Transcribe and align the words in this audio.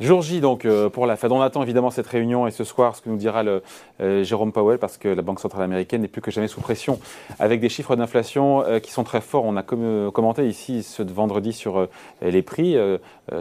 Jour 0.00 0.22
J 0.22 0.40
donc 0.40 0.64
euh, 0.64 0.88
pour 0.88 1.06
la 1.06 1.16
Fed. 1.16 1.32
On 1.32 1.40
attend 1.40 1.62
évidemment 1.62 1.90
cette 1.90 2.06
réunion 2.06 2.46
et 2.46 2.52
ce 2.52 2.62
soir 2.62 2.94
ce 2.94 3.02
que 3.02 3.08
nous 3.08 3.16
dira 3.16 3.42
le, 3.42 3.62
euh, 4.00 4.22
Jérôme 4.22 4.52
Powell 4.52 4.78
parce 4.78 4.96
que 4.96 5.08
la 5.08 5.22
Banque 5.22 5.40
centrale 5.40 5.64
américaine 5.64 6.02
n'est 6.02 6.08
plus 6.08 6.22
que 6.22 6.30
jamais 6.30 6.46
sous 6.46 6.60
pression 6.60 7.00
avec 7.40 7.60
des 7.60 7.68
chiffres 7.68 7.96
d'inflation 7.96 8.62
euh, 8.62 8.78
qui 8.78 8.92
sont 8.92 9.02
très 9.02 9.20
forts. 9.20 9.44
On 9.44 9.56
a 9.56 9.64
commenté 9.64 10.48
ici 10.48 10.84
ce 10.84 11.02
vendredi 11.02 11.52
sur 11.52 11.88
les 12.22 12.42
prix, 12.42 12.76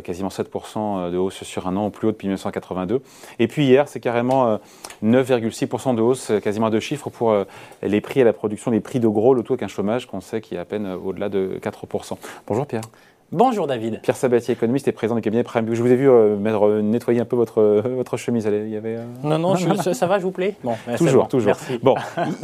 quasiment 0.04 0.30
7% 0.30 1.12
de 1.12 1.18
hausse 1.18 1.44
sur 1.44 1.68
un 1.68 1.76
an 1.76 1.88
au 1.88 1.90
plus 1.90 2.08
haut 2.08 2.12
depuis 2.12 2.28
1982. 2.28 3.02
Et 3.40 3.48
puis 3.48 3.66
hier 3.66 3.88
c'est 3.88 4.00
carrément 4.00 4.60
9,6% 5.04 5.96
de 5.96 6.02
hausse, 6.02 6.32
quasiment 6.42 6.70
deux 6.70 6.80
chiffres 6.80 7.10
pour 7.10 7.36
les 7.84 8.02
prix 8.02 8.22
à 8.22 8.26
la 8.26 8.34
production, 8.34 8.72
les 8.72 8.80
prix 8.80 9.00
de 9.00 9.08
gros, 9.08 9.34
le 9.34 9.44
tout 9.44 9.54
avec 9.54 9.64
un 9.64 9.68
chômage 9.68 10.08
qu'on 10.08 10.22
sait 10.22 10.42
qui 10.42 10.56
est 10.56 10.60
à 10.60 10.66
peine 10.66 10.88
au-delà 10.88 11.30
de 11.30 11.60
4%. 11.62 12.18
Bonjour 12.48 12.66
Pierre. 12.66 12.82
Bonjour 13.34 13.68
David. 13.68 14.00
Pierre 14.04 14.16
Sabatier, 14.16 14.54
économiste 14.54 14.88
et 14.88 14.94
président 14.94 15.16
du 15.16 15.22
cabinet 15.22 15.44
Prime 15.44 15.68
Je 15.74 15.82
vous 15.82 15.92
ai 15.92 15.98
vu 15.98 16.10
euh, 16.10 16.38
euh, 16.38 16.82
nettoyer 16.82 17.20
un 17.20 17.26
peu 17.26 17.36
votre, 17.36 17.62
euh, 17.62 17.82
votre 17.84 18.16
chemise. 18.16 18.46
Il 18.50 18.70
y 18.70 18.78
avait, 18.78 19.00
Non, 19.22 19.38
non, 19.38 19.56
ça 19.94 20.08
va, 20.08 20.18
je 20.18 20.24
vous 20.24 20.32
plaît 20.32 20.56
bon, 20.64 20.76
Toujours, 20.98 21.28
toujours. 21.28 21.56
Bon, 21.84 21.96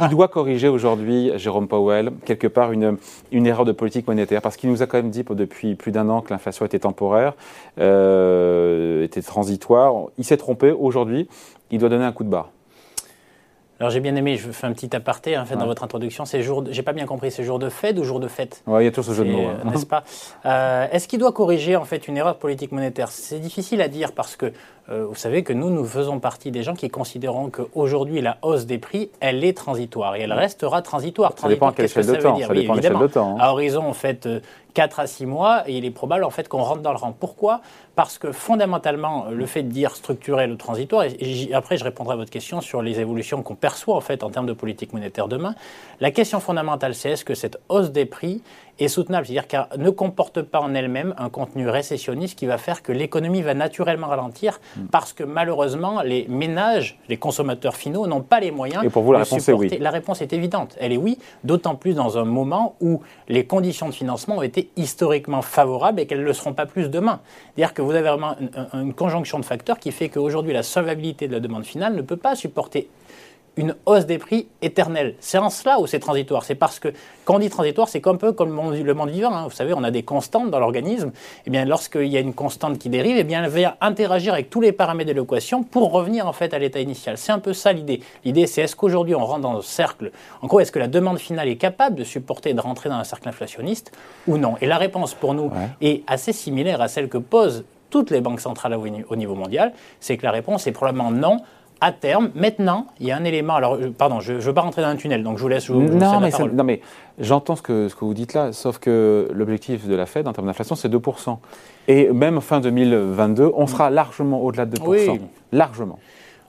il, 0.02 0.08
doit 0.10 0.28
corriger 0.28 0.68
aujourd'hui, 0.68 1.32
Jérôme 1.36 1.68
Powell, 1.68 2.10
quelque 2.26 2.48
part 2.48 2.72
une, 2.72 2.98
une 3.32 3.46
erreur 3.46 3.64
de 3.64 3.72
politique 3.72 4.06
monétaire, 4.06 4.42
parce 4.42 4.58
qu'il 4.58 4.68
nous 4.68 4.82
a 4.82 4.86
quand 4.86 4.98
même 4.98 5.08
dit 5.08 5.24
depuis 5.30 5.74
plus 5.74 5.90
d'un 5.90 6.10
an 6.10 6.20
que 6.20 6.34
l'inflation 6.34 6.66
était 6.66 6.80
temporaire, 6.80 7.32
était 7.78 9.22
transitoire. 9.22 9.94
Il 10.18 10.24
s'est 10.24 10.36
trompé. 10.36 10.70
Aujourd'hui, 10.70 11.28
il 11.70 11.78
doit 11.78 11.88
donner 11.88 12.04
un 12.04 12.12
coup 12.12 12.24
de 12.24 12.28
barre. 12.28 12.50
Alors 13.80 13.90
j'ai 13.90 13.98
bien 14.00 14.14
aimé, 14.14 14.36
je 14.36 14.52
fais 14.52 14.66
un 14.68 14.72
petit 14.72 14.94
aparté 14.94 15.36
en 15.36 15.44
fait, 15.44 15.56
dans 15.56 15.66
votre 15.66 15.82
introduction. 15.82 16.24
C'est 16.24 16.42
jour, 16.42 16.64
j'ai 16.70 16.82
pas 16.82 16.92
bien 16.92 17.06
compris, 17.06 17.32
c'est 17.32 17.42
jour 17.42 17.58
de 17.58 17.68
fête 17.68 17.98
ou 17.98 18.04
jour 18.04 18.20
de 18.20 18.28
fête? 18.28 18.62
Oui, 18.66 18.82
il 18.82 18.84
y 18.84 18.88
a 18.88 18.92
toujours 18.92 19.12
ce 19.12 19.18
jeu 19.18 19.24
de 19.24 19.32
mots. 19.32 19.48
Hein. 19.48 19.68
N'est-ce 19.70 19.86
pas? 19.86 20.04
Euh, 20.46 20.86
Est-ce 20.92 21.08
qu'il 21.08 21.18
doit 21.18 21.32
corriger 21.32 21.74
en 21.74 21.84
fait 21.84 22.06
une 22.06 22.16
erreur 22.16 22.36
politique 22.36 22.70
monétaire? 22.70 23.08
C'est 23.08 23.40
difficile 23.40 23.82
à 23.82 23.88
dire 23.88 24.12
parce 24.12 24.36
que 24.36 24.52
euh, 24.90 25.06
vous 25.06 25.14
savez 25.14 25.42
que 25.42 25.52
nous, 25.52 25.70
nous 25.70 25.86
faisons 25.86 26.20
partie 26.20 26.50
des 26.50 26.62
gens 26.62 26.74
qui 26.74 26.90
considérons 26.90 27.48
qu'aujourd'hui 27.48 28.20
la 28.20 28.36
hausse 28.42 28.66
des 28.66 28.78
prix, 28.78 29.10
elle 29.20 29.42
est 29.42 29.56
transitoire 29.56 30.16
et 30.16 30.20
elle 30.20 30.32
restera 30.32 30.82
transitoire. 30.82 31.32
Ça 31.36 31.48
dépend 31.48 31.72
quelle 31.72 31.86
échelle 31.86 32.06
de 32.06 32.16
temps. 32.16 32.38
Ça 32.38 32.52
dépend 32.52 32.76
de 32.76 33.06
temps. 33.06 33.36
Hein. 33.36 33.40
À 33.40 33.52
horizon 33.52 33.86
en 33.86 33.94
fait 33.94 34.28
4 34.74 35.00
à 35.00 35.06
6 35.06 35.26
mois, 35.26 35.62
et 35.66 35.78
il 35.78 35.84
est 35.84 35.90
probable 35.90 36.24
en 36.24 36.30
fait 36.30 36.48
qu'on 36.48 36.62
rentre 36.62 36.82
dans 36.82 36.90
le 36.90 36.98
rang. 36.98 37.14
Pourquoi? 37.18 37.60
Parce 37.94 38.18
que 38.18 38.32
fondamentalement, 38.32 39.26
le 39.30 39.46
fait 39.46 39.62
de 39.62 39.68
dire 39.68 39.94
structurel 39.94 40.50
ou 40.52 40.56
transitoire, 40.56 41.04
et, 41.04 41.54
après 41.54 41.76
je 41.76 41.84
répondrai 41.84 42.14
à 42.14 42.16
votre 42.16 42.30
question 42.30 42.60
sur 42.60 42.82
les 42.82 43.00
évolutions 43.00 43.42
qu'on 43.42 43.54
perçoit 43.54 43.94
en 43.94 44.00
fait 44.00 44.22
en 44.22 44.30
termes 44.30 44.46
de 44.46 44.52
politique 44.52 44.92
monétaire 44.92 45.28
demain, 45.28 45.54
la 46.00 46.10
question 46.10 46.40
fondamentale 46.40 46.94
c'est 46.94 47.10
est-ce 47.10 47.24
que 47.24 47.34
cette 47.34 47.58
hausse 47.68 47.90
des 47.90 48.04
prix 48.04 48.42
est 48.78 48.88
soutenable, 48.88 49.26
c'est-à-dire 49.26 49.46
qu'elle 49.46 49.66
ne 49.78 49.90
comporte 49.90 50.42
pas 50.42 50.60
en 50.60 50.74
elle-même 50.74 51.14
un 51.18 51.28
contenu 51.28 51.68
récessionniste 51.68 52.38
qui 52.38 52.46
va 52.46 52.58
faire 52.58 52.82
que 52.82 52.92
l'économie 52.92 53.42
va 53.42 53.54
naturellement 53.54 54.08
ralentir 54.08 54.60
hmm. 54.76 54.86
parce 54.86 55.12
que 55.12 55.24
malheureusement 55.24 56.02
les 56.02 56.26
ménages, 56.28 56.98
les 57.08 57.16
consommateurs 57.16 57.76
finaux 57.76 58.06
n'ont 58.06 58.22
pas 58.22 58.40
les 58.40 58.50
moyens 58.50 58.84
Et 58.84 58.90
pour 58.90 59.02
vous, 59.02 59.12
la 59.12 59.20
réponse 59.20 59.48
Est 59.48 59.52
oui. 59.52 59.78
La 59.78 59.90
réponse 59.90 60.22
est 60.22 60.32
évidente, 60.32 60.76
elle 60.80 60.92
est 60.92 60.96
oui, 60.96 61.18
d'autant 61.44 61.74
plus 61.74 61.94
dans 61.94 62.18
un 62.18 62.24
moment 62.24 62.76
où 62.80 63.00
les 63.28 63.46
conditions 63.46 63.88
de 63.88 63.94
financement 63.94 64.38
ont 64.38 64.42
été 64.42 64.70
historiquement 64.76 65.42
favorables 65.42 66.00
et 66.00 66.06
qu'elles 66.06 66.20
ne 66.20 66.24
le 66.24 66.32
seront 66.32 66.52
pas 66.52 66.66
plus 66.66 66.90
demain. 66.90 67.20
C'est-à-dire 67.54 67.74
que 67.74 67.82
vous 67.82 67.92
avez 67.92 68.08
vraiment 68.08 68.36
une, 68.72 68.94
conjonction 68.94 69.38
de 69.38 69.44
facteurs 69.44 69.78
qui 69.78 69.92
fait 69.92 70.08
qu'aujourd'hui, 70.08 70.52
la 70.52 70.62
solvabilité 70.62 71.28
de 71.28 71.32
la 71.32 71.40
demande 71.40 71.64
finale 71.64 71.94
ne 71.94 72.02
peut 72.02 72.16
pas 72.16 72.34
supporter 72.36 72.88
une 73.56 73.74
hausse 73.86 74.06
des 74.06 74.18
prix 74.18 74.48
éternelle. 74.62 75.14
C'est 75.20 75.38
en 75.38 75.50
cela 75.50 75.78
où 75.78 75.86
c'est 75.86 76.00
transitoire. 76.00 76.44
C'est 76.44 76.54
parce 76.54 76.78
que 76.78 76.88
quand 77.24 77.36
on 77.36 77.38
dit 77.38 77.50
transitoire, 77.50 77.88
c'est 77.88 78.06
un 78.06 78.16
peu 78.16 78.32
comme 78.32 78.48
le 78.48 78.94
monde, 78.94 79.10
vivant. 79.10 79.32
Hein. 79.32 79.44
Vous 79.44 79.54
savez, 79.54 79.72
on 79.74 79.84
a 79.84 79.90
des 79.90 80.02
constantes 80.02 80.50
dans 80.50 80.58
l'organisme. 80.58 81.08
Et 81.08 81.42
eh 81.46 81.50
bien, 81.50 81.64
lorsqu'il 81.64 82.08
y 82.08 82.16
a 82.16 82.20
une 82.20 82.34
constante 82.34 82.78
qui 82.78 82.88
dérive, 82.88 83.16
eh 83.18 83.24
bien, 83.24 83.44
elle 83.44 83.50
va 83.50 83.76
interagir 83.80 84.32
avec 84.32 84.50
tous 84.50 84.60
les 84.60 84.72
paramètres 84.72 85.12
de 85.12 85.20
l'équation 85.20 85.62
pour 85.62 85.92
revenir 85.92 86.26
en 86.26 86.32
fait 86.32 86.52
à 86.52 86.58
l'état 86.58 86.80
initial. 86.80 87.16
C'est 87.16 87.32
un 87.32 87.38
peu 87.38 87.52
ça 87.52 87.72
l'idée. 87.72 88.00
L'idée, 88.24 88.46
c'est 88.46 88.62
est-ce 88.62 88.76
qu'aujourd'hui 88.76 89.14
on 89.14 89.24
rentre 89.24 89.40
dans 89.40 89.58
un 89.58 89.62
cercle? 89.62 90.10
En 90.42 90.46
gros, 90.46 90.60
est-ce 90.60 90.72
que 90.72 90.78
la 90.78 90.88
demande 90.88 91.18
finale 91.18 91.48
est 91.48 91.56
capable 91.56 91.96
de 91.96 92.04
supporter 92.04 92.50
et 92.50 92.54
de 92.54 92.60
rentrer 92.60 92.88
dans 92.88 92.96
un 92.96 93.04
cercle 93.04 93.28
inflationniste 93.28 93.92
ou 94.26 94.36
non? 94.36 94.56
Et 94.60 94.66
la 94.66 94.78
réponse 94.78 95.14
pour 95.14 95.34
nous 95.34 95.50
est 95.80 96.02
assez 96.06 96.32
similaire 96.32 96.80
à 96.80 96.88
celle 96.88 97.08
que 97.08 97.18
posent 97.18 97.64
toutes 97.90 98.10
les 98.10 98.20
banques 98.20 98.40
centrales 98.40 98.74
au 98.74 99.16
niveau 99.16 99.34
mondial. 99.36 99.72
C'est 100.00 100.16
que 100.16 100.26
la 100.26 100.32
réponse 100.32 100.66
est 100.66 100.72
probablement 100.72 101.12
non 101.12 101.38
à 101.80 101.92
terme. 101.92 102.30
Maintenant, 102.34 102.86
il 103.00 103.06
y 103.06 103.12
a 103.12 103.16
un 103.16 103.24
élément. 103.24 103.54
Alors, 103.54 103.74
euh, 103.74 103.90
pardon, 103.96 104.20
je 104.20 104.34
ne 104.34 104.38
veux 104.38 104.54
pas 104.54 104.62
rentrer 104.62 104.82
dans 104.82 104.88
un 104.88 104.96
tunnel, 104.96 105.22
donc 105.22 105.38
je 105.38 105.42
vous 105.42 105.48
laisse. 105.48 105.68
non, 105.68 106.20
mais 106.20 106.30
non, 106.52 106.64
mais 106.64 106.80
j'entends 107.18 107.56
ce 107.56 107.62
que, 107.62 107.88
ce 107.88 107.94
que 107.94 108.04
vous 108.04 108.14
dites 108.14 108.34
là, 108.34 108.52
sauf 108.52 108.78
que 108.78 109.28
l'objectif 109.32 109.86
de 109.86 109.94
la 109.94 110.06
Fed 110.06 110.26
en 110.26 110.32
termes 110.32 110.46
d'inflation, 110.46 110.74
c'est 110.74 110.88
2%. 110.88 111.36
Et 111.88 112.10
même 112.10 112.40
fin 112.40 112.60
2022, 112.60 113.52
on 113.54 113.66
sera 113.66 113.90
largement 113.90 114.40
au-delà 114.42 114.66
de 114.66 114.76
2%. 114.76 114.82
Oui. 114.86 115.20
Largement. 115.52 115.98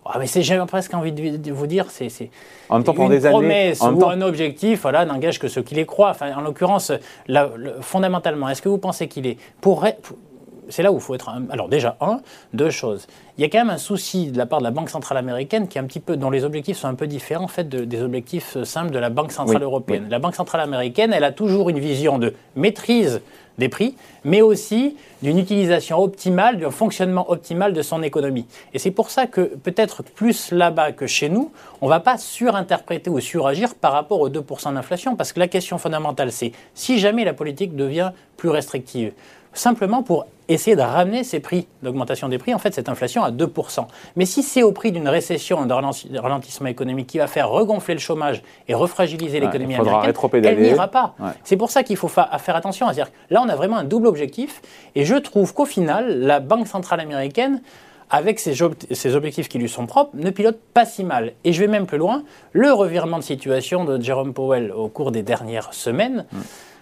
Ah, 0.08 0.20
mais 0.20 0.28
j'ai 0.28 0.58
presque 0.68 0.94
envie 0.94 1.12
de 1.12 1.52
vous 1.52 1.66
dire, 1.66 1.88
c'est 1.90 2.10
en 2.70 2.76
même 2.76 2.84
temps, 2.84 2.94
une 2.94 3.10
des 3.10 3.28
promesse 3.28 3.82
années, 3.82 3.98
ou 3.98 4.06
un 4.06 4.22
objectif, 4.22 4.84
voilà, 4.84 5.04
n'engage 5.04 5.40
que 5.40 5.48
ceux 5.48 5.64
qui 5.64 5.74
les 5.74 5.88
croient. 5.88 6.12
Enfin, 6.12 6.32
en 6.38 6.42
l'occurrence, 6.42 6.92
fondamentalement, 7.82 8.48
est-ce 8.48 8.62
que 8.62 8.70
vous 8.70 8.78
pensez 8.78 9.08
qu'il 9.08 9.26
est 9.26 9.38
pour, 9.62 9.84
c'est 10.70 10.84
là 10.84 10.92
où 10.92 10.96
il 10.96 11.02
faut 11.02 11.16
être. 11.16 11.30
Alors 11.50 11.70
déjà, 11.70 11.98
un, 12.02 12.20
deux 12.54 12.70
choses. 12.70 13.08
Il 13.38 13.42
y 13.42 13.46
a 13.46 13.50
quand 13.50 13.58
même 13.58 13.70
un 13.70 13.78
souci 13.78 14.32
de 14.32 14.38
la 14.38 14.46
part 14.46 14.60
de 14.60 14.64
la 14.64 14.72
Banque 14.72 14.90
centrale 14.90 15.18
américaine 15.18 15.68
qui 15.68 15.78
est 15.78 15.82
un 15.82 15.86
petit 15.86 16.00
peu, 16.00 16.18
dont 16.18 16.30
les 16.30 16.44
objectifs 16.44 16.78
sont 16.78 16.88
un 16.88 16.96
peu 16.96 17.08
différents 17.08 17.46
en 17.46 17.50
fait 17.50 17.68
des 17.68 18.02
objectifs 18.02 18.62
simples 18.64 18.92
de 18.92 19.00
la 19.00 19.10
Banque 19.10 19.32
centrale 19.32 19.64
européenne. 19.64 20.08
La 20.10 20.20
Banque 20.20 20.36
centrale 20.36 20.62
américaine, 20.62 21.14
elle 21.14 21.24
a 21.24 21.32
toujours 21.32 21.70
une 21.70 21.80
vision 21.80 22.18
de 22.18 22.34
maîtrise 22.56 23.22
des 23.58 23.70
prix, 23.70 23.96
mais 24.24 24.42
aussi 24.42 24.98
d'une 25.22 25.38
utilisation 25.38 26.00
optimale, 26.00 26.60
d'un 26.60 26.72
fonctionnement 26.72 27.30
optimal 27.32 27.74
de 27.74 27.82
son 27.82 28.04
économie. 28.04 28.46
Et 28.74 28.80
c'est 28.80 28.92
pour 28.92 29.10
ça 29.10 29.28
que 29.28 29.42
peut-être 29.42 30.04
plus 30.04 30.52
là-bas 30.52 30.92
que 30.92 31.08
chez 31.08 31.30
nous, 31.30 31.52
on 31.82 31.86
ne 31.86 31.90
va 31.90 32.00
pas 32.00 32.18
surinterpréter 32.18 33.10
ou 33.10 33.20
suragir 33.20 33.76
par 33.76 33.94
rapport 33.94 34.20
aux 34.20 34.30
2% 34.30 34.74
d'inflation, 34.74 35.16
parce 35.16 35.34
que 35.34 35.40
la 35.40 35.48
question 35.48 35.78
fondamentale, 35.78 36.32
c'est 36.32 36.52
si 36.74 37.00
jamais 37.00 37.24
la 37.24 37.34
politique 37.34 37.76
devient 37.76 38.12
plus 38.38 38.50
restrictive, 38.50 39.14
simplement 39.58 40.04
pour 40.04 40.26
essayer 40.48 40.76
de 40.76 40.82
ramener 40.82 41.24
ces 41.24 41.40
prix 41.40 41.68
d'augmentation 41.82 42.30
des 42.30 42.38
prix, 42.38 42.54
en 42.54 42.60
fait, 42.60 42.74
cette 42.74 42.90
inflation 42.90 43.24
à 43.24 43.32
2%. 43.32 43.88
Mais 44.16 44.26
si 44.26 44.44
c'est 44.44 44.64
au 44.64 44.72
prix 44.72 44.92
d'une 44.92 45.08
récession, 45.08 45.66
d'un 45.66 45.82
ralentissement 46.20 46.68
économique 46.68 47.08
qui 47.08 47.18
va 47.18 47.28
faire 47.28 47.50
regonfler 47.50 47.96
le 47.96 48.00
chômage 48.00 48.44
et 48.68 48.74
refragiliser 48.74 49.40
l'économie 49.40 49.76
américaine, 49.76 50.14
elle 50.44 50.62
n'ira 50.62 50.88
pas. 50.88 51.16
C'est 51.44 51.58
pour 51.58 51.72
ça 51.72 51.84
qu'il 51.84 51.98
faut 51.98 52.08
faire 52.08 52.56
attention. 52.56 52.88
à 52.88 52.94
là, 52.94 53.42
on 53.44 53.50
a 53.50 53.56
vraiment 53.56 53.78
un 53.78 53.84
double 53.84 54.08
objectif. 54.08 54.62
Et 54.96 55.06
je 55.06 55.16
trouve 55.16 55.54
qu'au 55.54 55.66
final, 55.66 56.20
la 56.20 56.40
Banque 56.40 56.68
centrale 56.68 57.00
américaine 57.00 57.62
avec 58.10 58.40
ses, 58.40 58.62
objectifs 58.62 59.50
qui 59.50 59.58
lui 59.58 59.70
sont 59.70 59.88
propres, 59.88 60.12
ne 60.14 60.30
pilote 60.30 60.60
pas 60.74 60.86
si 60.86 61.04
mal. 61.04 61.34
Et 61.44 61.54
je 61.54 61.60
vais 61.60 61.68
même 61.68 61.88
plus 61.88 61.98
loin, 61.98 62.24
le 62.54 62.72
revirement 62.72 63.18
de 63.18 63.24
situation 63.24 63.84
de 63.84 64.00
Jerome 64.00 64.34
Powell 64.34 64.72
au 64.72 64.90
cours 64.90 65.12
des 65.12 65.24
dernières 65.24 65.74
semaines, 65.74 66.26
mm. 66.32 66.38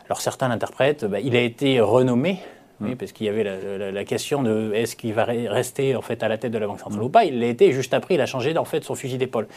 alors 0.07 0.21
certains 0.21 0.49
l'interprètent, 0.49 1.05
bah, 1.05 1.19
il 1.21 1.35
a 1.35 1.41
été 1.41 1.79
renommé 1.79 2.39
oui, 2.83 2.95
parce 2.95 3.11
qu'il 3.11 3.25
y 3.25 3.29
avait 3.29 3.43
la, 3.91 4.03
question 4.05 4.43
de 4.43 4.71
est-ce 4.73 4.95
qu'il 4.95 5.13
va 5.13 5.23
rester 5.25 5.95
en 5.95 6.01
fait 6.01 6.23
à 6.23 6.27
la 6.27 6.37
tête 6.37 6.51
de 6.51 6.57
la 6.57 6.67
Banque 6.67 6.79
centrale 6.79 7.03
ou 7.03 7.09
pas. 7.09 7.25
Il 7.25 7.39
l'a 7.39 7.47
été 7.47 7.71
juste 7.71 7.93
après, 7.93 8.15
il 8.15 8.21
a 8.21 8.25
changé 8.25 8.57
en 8.57 8.65
fait 8.65 8.83
son 8.83 8.95
fusil 8.95 9.17
d'épaule. 9.17 9.47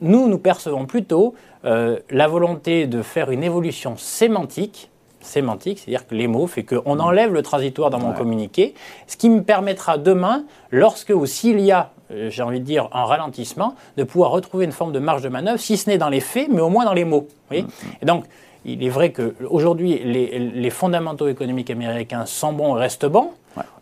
Nous, 0.00 0.28
nous 0.28 0.38
percevons 0.38 0.86
plutôt 0.86 1.34
euh, 1.64 1.98
la 2.10 2.28
volonté 2.28 2.86
de 2.86 3.02
faire 3.02 3.30
une 3.30 3.42
évolution 3.42 3.96
sémantique 3.96 4.90
sémantique, 5.20 5.78
c'est-à-dire 5.78 6.06
que 6.06 6.14
les 6.14 6.26
mots 6.26 6.46
fait 6.46 6.64
qu'on 6.64 6.96
mm. 6.96 7.00
enlève 7.00 7.32
le 7.32 7.42
transitoire 7.42 7.90
dans 7.90 7.98
mon 7.98 8.12
communiqué, 8.12 8.74
ce 9.06 9.16
qui 9.16 9.28
me 9.28 9.42
permettra 9.42 9.98
demain, 9.98 10.44
lorsque 10.70 11.10
ou 11.10 11.26
s'il 11.26 11.60
y 11.60 11.72
a, 11.72 11.90
euh, 12.10 12.30
j'ai 12.30 12.42
envie 12.42 12.60
de 12.60 12.64
dire, 12.64 12.88
un 12.92 13.04
ralentissement, 13.04 13.74
de 13.96 14.04
pouvoir 14.04 14.30
retrouver 14.30 14.64
une 14.64 14.72
forme 14.72 14.92
de 14.92 14.98
marge 14.98 15.22
de 15.22 15.28
manœuvre, 15.28 15.58
si 15.58 15.76
ce 15.76 15.90
n'est 15.90 15.98
dans 15.98 16.08
les 16.08 16.20
faits, 16.20 16.48
mais 16.50 16.60
au 16.60 16.68
moins 16.68 16.84
dans 16.84 16.94
les 16.94 17.04
mots. 17.04 17.28
Mm, 17.50 17.56
mm. 17.56 17.66
Et 18.02 18.06
donc, 18.06 18.24
il 18.64 18.84
est 18.84 18.88
vrai 18.88 19.12
qu'aujourd'hui, 19.12 20.00
les, 20.04 20.38
les 20.38 20.70
fondamentaux 20.70 21.28
économiques 21.28 21.70
américains 21.70 22.26
sont 22.26 22.52
bons 22.52 22.76
et 22.76 22.80
restent 22.80 23.06
bons. 23.06 23.30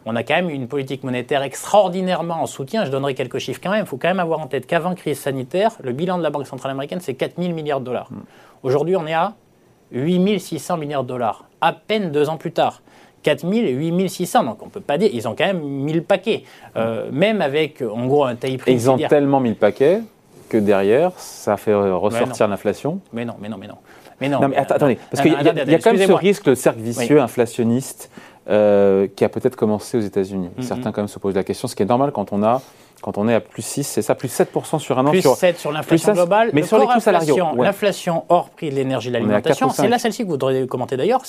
On 0.04 0.14
a 0.16 0.22
quand 0.22 0.34
même 0.34 0.50
une 0.50 0.68
politique 0.68 1.02
monétaire 1.02 1.42
extraordinairement 1.42 2.40
en 2.40 2.46
soutien. 2.46 2.84
Je 2.84 2.90
donnerai 2.90 3.14
quelques 3.14 3.38
chiffres 3.38 3.60
quand 3.62 3.70
même. 3.70 3.84
Il 3.84 3.88
faut 3.88 3.96
quand 3.96 4.08
même 4.08 4.20
avoir 4.20 4.40
en 4.40 4.46
tête 4.46 4.66
qu'avant 4.66 4.94
crise 4.94 5.18
sanitaire, 5.18 5.72
le 5.82 5.92
bilan 5.92 6.18
de 6.18 6.22
la 6.22 6.30
Banque 6.30 6.46
centrale 6.46 6.70
américaine, 6.70 7.00
c'est 7.02 7.14
4 7.14 7.34
000 7.40 7.52
milliards 7.52 7.80
de 7.80 7.86
dollars. 7.86 8.08
Mm. 8.10 8.20
Aujourd'hui, 8.62 8.96
on 8.96 9.06
est 9.06 9.14
à 9.14 9.34
8 9.92 10.38
600 10.38 10.76
milliards 10.76 11.02
de 11.02 11.08
dollars, 11.08 11.44
à 11.60 11.72
peine 11.72 12.10
deux 12.10 12.28
ans 12.28 12.36
plus 12.36 12.52
tard. 12.52 12.82
4 13.22 13.40
000 13.40 13.52
et 13.66 13.72
8 13.72 14.08
600. 14.08 14.44
Donc 14.44 14.62
on 14.62 14.66
ne 14.66 14.70
peut 14.70 14.80
pas 14.80 14.98
dire, 14.98 15.10
ils 15.12 15.26
ont 15.26 15.34
quand 15.34 15.46
même 15.46 15.60
1000 15.60 16.04
paquets. 16.04 16.44
Euh, 16.76 17.10
même 17.10 17.40
avec, 17.40 17.82
en 17.82 18.06
gros, 18.06 18.24
un 18.24 18.36
taille. 18.36 18.58
Ils 18.68 18.88
ont 18.88 18.96
tellement 18.96 19.40
1000 19.40 19.56
paquets 19.56 20.00
que 20.48 20.58
derrière, 20.58 21.10
ça 21.16 21.56
fait 21.56 21.74
ressortir 21.74 22.46
l'inflation. 22.46 23.00
Mais 23.12 23.24
non, 23.24 23.34
mais 23.40 23.48
non, 23.48 23.56
mais 23.58 23.66
non. 23.66 23.78
Mais 24.20 24.28
non. 24.28 24.48
mais 24.48 24.56
attendez, 24.56 24.98
parce 25.10 25.22
qu'il 25.22 25.32
y, 25.32 25.34
a 25.74 25.78
quand 25.78 25.92
même 25.92 26.06
ce 26.06 26.12
risque, 26.12 26.46
le 26.46 26.54
cercle 26.54 26.80
vicieux 26.80 27.20
inflationniste, 27.20 28.10
euh, 28.48 29.08
qui 29.14 29.24
a 29.24 29.28
peut-être 29.28 29.56
commencé 29.56 29.98
aux 29.98 30.02
États-Unis. 30.02 30.50
Mm-hmm. 30.58 30.62
Certains 30.62 30.92
quand 30.92 31.02
même 31.02 31.08
se 31.08 31.18
posent 31.18 31.34
la 31.34 31.44
question, 31.44 31.68
ce 31.68 31.76
qui 31.76 31.82
est 31.82 31.86
normal 31.86 32.12
quand 32.12 32.32
on 32.32 32.42
a 32.42 32.62
quand 33.02 33.18
on 33.18 33.28
est 33.28 33.34
à 33.34 33.40
plus 33.40 33.62
6, 33.62 33.84
c'est 33.84 34.02
ça, 34.02 34.14
plus 34.14 34.28
7% 34.28 34.78
sur 34.78 34.98
un 34.98 35.06
an. 35.06 35.10
Plus 35.10 35.22
7 35.22 35.58
sur 35.58 35.70
l'inflation 35.70 36.12
globale. 36.12 36.50
Mais 36.52 36.62
sur 36.62 36.78
les 36.78 36.86
coûts 36.86 37.00
salariaux. 37.00 37.36
L'inflation 37.56 38.24
hors 38.28 38.50
prix 38.50 38.70
de 38.70 38.74
l'énergie 38.74 39.08
et 39.08 39.10
de 39.10 39.16
l'alimentation, 39.16 39.70
c'est 39.70 39.88
là 39.88 39.98
celle-ci 39.98 40.24
que 40.24 40.28
vous 40.28 40.36
devriez 40.36 40.66
commenter 40.66 40.96
d'ailleurs, 40.96 41.22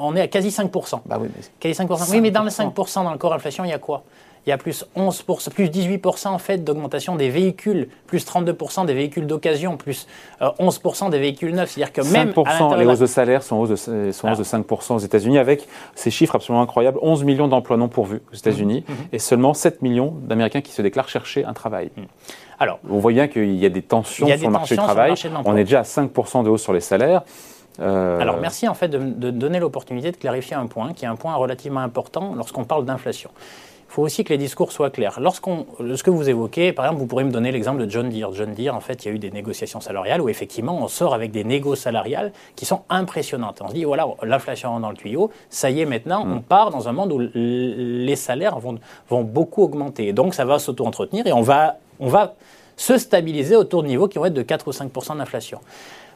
on 0.00 0.16
est 0.16 0.20
à 0.20 0.28
quasi 0.28 0.48
5%. 0.48 1.00
Bah 1.06 1.18
oui, 1.20 1.28
mais... 1.34 1.42
Quasi 1.60 1.80
5%. 1.80 2.10
Oui, 2.10 2.20
mais 2.20 2.30
dans 2.30 2.42
le 2.42 2.50
5%, 2.50 3.04
dans 3.04 3.12
le 3.12 3.18
corps 3.18 3.34
inflation, 3.34 3.64
il 3.64 3.70
y 3.70 3.72
a 3.72 3.78
quoi? 3.78 4.04
Il 4.46 4.50
y 4.50 4.52
a 4.52 4.58
plus 4.58 4.84
11%, 4.96 5.50
plus 5.50 5.66
18% 5.66 6.28
en 6.28 6.38
fait 6.38 6.58
d'augmentation 6.58 7.16
des 7.16 7.30
véhicules, 7.30 7.88
plus 8.06 8.26
32% 8.26 8.84
des 8.84 8.92
véhicules 8.92 9.26
d'occasion, 9.26 9.76
plus 9.76 10.06
11% 10.40 11.06
euh, 11.06 11.10
des 11.10 11.18
véhicules 11.18 11.54
neufs. 11.54 11.70
C'est-à-dire 11.70 11.92
que 11.92 12.02
même 12.12 12.30
5%, 12.30 12.78
les 12.78 12.84
hausses 12.84 12.98
de 12.98 13.06
salaire 13.06 13.42
sont 13.42 13.56
hausses 13.56 13.88
de, 13.88 14.12
sont 14.12 14.32
de 14.32 14.44
5% 14.44 14.94
aux 14.94 14.98
États-Unis, 14.98 15.38
avec 15.38 15.66
ces 15.94 16.10
chiffres 16.10 16.36
absolument 16.36 16.62
incroyables 16.62 16.98
11 17.00 17.24
millions 17.24 17.48
d'emplois 17.48 17.78
non 17.78 17.88
pourvus 17.88 18.20
aux 18.32 18.36
États-Unis 18.36 18.84
mmh, 18.86 18.92
mmh. 18.92 18.96
et 19.12 19.18
seulement 19.18 19.54
7 19.54 19.80
millions 19.80 20.14
d'Américains 20.22 20.60
qui 20.60 20.72
se 20.72 20.82
déclarent 20.82 21.08
chercher 21.08 21.44
un 21.44 21.54
travail. 21.54 21.90
Mmh. 21.96 22.02
Alors, 22.58 22.78
on 22.88 22.98
voit 22.98 23.12
bien 23.12 23.28
qu'il 23.28 23.56
y 23.56 23.66
a 23.66 23.70
des 23.70 23.82
tensions, 23.82 24.26
sur, 24.26 24.36
le 24.36 24.50
marché 24.50 24.76
du 24.76 24.82
travail. 24.82 25.14
on 25.44 25.56
est 25.56 25.64
déjà 25.64 25.80
à 25.80 25.82
5% 25.82 26.44
de 26.44 26.50
hausse 26.50 26.62
sur 26.62 26.72
les 26.72 26.80
salaires. 26.80 27.22
Euh, 27.80 28.20
Alors 28.20 28.36
merci 28.40 28.68
en 28.68 28.74
fait 28.74 28.86
de, 28.86 28.98
de 28.98 29.30
donner 29.32 29.58
l'opportunité 29.58 30.12
de 30.12 30.16
clarifier 30.16 30.54
un 30.54 30.66
point 30.66 30.92
qui 30.92 31.06
est 31.06 31.08
un 31.08 31.16
point 31.16 31.34
relativement 31.34 31.80
important 31.80 32.34
lorsqu'on 32.36 32.62
parle 32.62 32.84
d'inflation. 32.84 33.30
Il 33.88 33.92
faut 33.94 34.02
aussi 34.02 34.24
que 34.24 34.30
les 34.30 34.38
discours 34.38 34.72
soient 34.72 34.90
clairs. 34.90 35.20
Lorsqu'on, 35.20 35.66
ce 35.78 36.02
que 36.02 36.10
vous 36.10 36.28
évoquez, 36.28 36.72
par 36.72 36.86
exemple, 36.86 37.00
vous 37.00 37.06
pourrez 37.06 37.24
me 37.24 37.30
donner 37.30 37.52
l'exemple 37.52 37.84
de 37.84 37.90
John 37.90 38.08
Deere. 38.08 38.32
John 38.32 38.52
Deere, 38.54 38.74
en 38.74 38.80
fait, 38.80 39.04
il 39.04 39.08
y 39.08 39.10
a 39.10 39.14
eu 39.14 39.18
des 39.18 39.30
négociations 39.30 39.80
salariales 39.80 40.20
où 40.20 40.28
effectivement 40.28 40.76
on 40.82 40.88
sort 40.88 41.14
avec 41.14 41.30
des 41.30 41.44
négos 41.44 41.76
salariales 41.76 42.32
qui 42.56 42.66
sont 42.66 42.82
impressionnantes. 42.88 43.60
On 43.62 43.68
se 43.68 43.74
dit, 43.74 43.84
voilà, 43.84 44.06
l'inflation 44.22 44.80
dans 44.80 44.90
le 44.90 44.96
tuyau, 44.96 45.30
ça 45.48 45.70
y 45.70 45.80
est 45.80 45.86
maintenant, 45.86 46.24
on 46.26 46.36
mm. 46.36 46.42
part 46.42 46.70
dans 46.70 46.88
un 46.88 46.92
monde 46.92 47.12
où 47.12 47.20
les 47.34 48.16
salaires 48.16 48.58
vont, 48.58 48.78
vont 49.08 49.22
beaucoup 49.22 49.62
augmenter. 49.62 50.12
Donc 50.12 50.34
ça 50.34 50.44
va 50.44 50.58
s'auto-entretenir 50.58 51.26
et 51.26 51.32
on 51.32 51.42
va, 51.42 51.76
on 52.00 52.08
va 52.08 52.34
se 52.76 52.98
stabiliser 52.98 53.56
autour 53.56 53.82
de 53.82 53.88
niveaux 53.88 54.08
qui 54.08 54.18
vont 54.18 54.24
être 54.26 54.34
de 54.34 54.42
4 54.42 54.68
ou 54.68 54.72
5 54.72 54.90
d'inflation. 55.16 55.60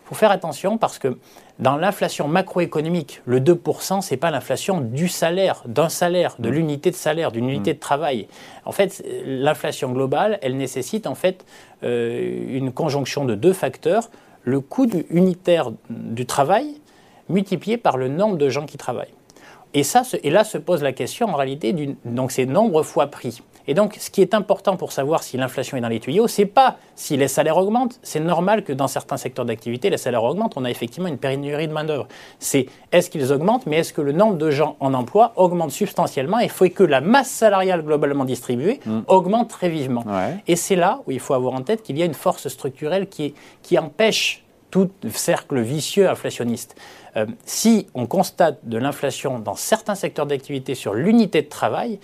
Il 0.08 0.14
faut 0.14 0.20
faire 0.20 0.30
attention 0.30 0.78
parce 0.78 0.98
que 0.98 1.18
dans 1.58 1.76
l'inflation 1.76 2.28
macroéconomique, 2.28 3.20
le 3.26 3.40
2%, 3.40 4.00
ce 4.00 4.10
n'est 4.10 4.16
pas 4.16 4.30
l'inflation 4.30 4.80
du 4.80 5.06
salaire, 5.06 5.62
d'un 5.66 5.90
salaire, 5.90 6.36
de 6.38 6.48
mm. 6.48 6.52
l'unité 6.52 6.90
de 6.90 6.96
salaire, 6.96 7.30
d'une 7.30 7.46
unité 7.46 7.72
mm. 7.72 7.74
de 7.74 7.78
travail. 7.78 8.28
En 8.64 8.72
fait, 8.72 9.04
l'inflation 9.26 9.92
globale, 9.92 10.38
elle 10.40 10.56
nécessite 10.56 11.06
en 11.06 11.14
fait 11.14 11.44
euh, 11.84 12.56
une 12.56 12.72
conjonction 12.72 13.26
de 13.26 13.34
deux 13.34 13.52
facteurs. 13.52 14.08
Le 14.44 14.60
coût 14.60 14.88
unitaire 15.10 15.72
du 15.90 16.24
travail 16.24 16.80
multiplié 17.28 17.76
par 17.76 17.98
le 17.98 18.08
nombre 18.08 18.38
de 18.38 18.48
gens 18.48 18.64
qui 18.64 18.78
travaillent. 18.78 19.12
Et, 19.74 19.82
ça, 19.82 20.04
et 20.22 20.30
là 20.30 20.44
se 20.44 20.56
pose 20.56 20.82
la 20.82 20.94
question 20.94 21.28
en 21.28 21.34
réalité, 21.34 21.74
donc 22.06 22.32
c'est 22.32 22.46
nombre 22.46 22.82
fois 22.82 23.08
prix. 23.08 23.42
Et 23.68 23.74
donc, 23.74 23.96
ce 24.00 24.10
qui 24.10 24.22
est 24.22 24.32
important 24.32 24.76
pour 24.76 24.92
savoir 24.92 25.22
si 25.22 25.36
l'inflation 25.36 25.76
est 25.76 25.82
dans 25.82 25.88
les 25.88 26.00
tuyaux, 26.00 26.26
c'est 26.26 26.46
pas 26.46 26.78
si 26.96 27.18
les 27.18 27.28
salaires 27.28 27.58
augmentent. 27.58 28.00
C'est 28.02 28.18
normal 28.18 28.64
que 28.64 28.72
dans 28.72 28.88
certains 28.88 29.18
secteurs 29.18 29.44
d'activité, 29.44 29.90
les 29.90 29.98
salaires 29.98 30.24
augmentent. 30.24 30.56
On 30.56 30.64
a 30.64 30.70
effectivement 30.70 31.06
une 31.06 31.18
pénurie 31.18 31.68
de 31.68 31.72
main-d'œuvre. 31.74 32.08
C'est 32.38 32.66
est-ce 32.92 33.10
qu'ils 33.10 33.30
augmentent, 33.30 33.66
mais 33.66 33.76
est-ce 33.76 33.92
que 33.92 34.00
le 34.00 34.12
nombre 34.12 34.38
de 34.38 34.50
gens 34.50 34.76
en 34.80 34.94
emploi 34.94 35.34
augmente 35.36 35.70
substantiellement 35.70 36.38
Il 36.38 36.48
faut 36.48 36.66
que 36.70 36.82
la 36.82 37.02
masse 37.02 37.28
salariale 37.28 37.82
globalement 37.82 38.24
distribuée 38.24 38.80
mm. 38.86 39.00
augmente 39.06 39.50
très 39.50 39.68
vivement. 39.68 40.04
Et 40.46 40.56
c'est 40.56 40.76
là 40.76 41.00
où 41.06 41.10
il 41.10 41.20
faut 41.20 41.34
avoir 41.34 41.52
en 41.52 41.60
tête 41.60 41.82
qu'il 41.82 41.98
y 41.98 42.02
a 42.02 42.06
une 42.06 42.14
force 42.14 42.48
structurelle 42.48 43.06
qui, 43.06 43.34
qui 43.62 43.78
empêche 43.78 44.44
tout 44.70 44.90
cercle 45.10 45.60
vicieux 45.60 46.08
inflationniste. 46.08 46.74
Euh, 47.16 47.26
si 47.44 47.86
on 47.94 48.06
constate 48.06 48.58
de 48.64 48.78
l'inflation 48.78 49.38
dans 49.38 49.54
certains 49.54 49.94
secteurs 49.94 50.26
d'activité 50.26 50.74
sur 50.74 50.94
l'unité 50.94 51.42
de 51.42 51.48
travail, 51.48 51.98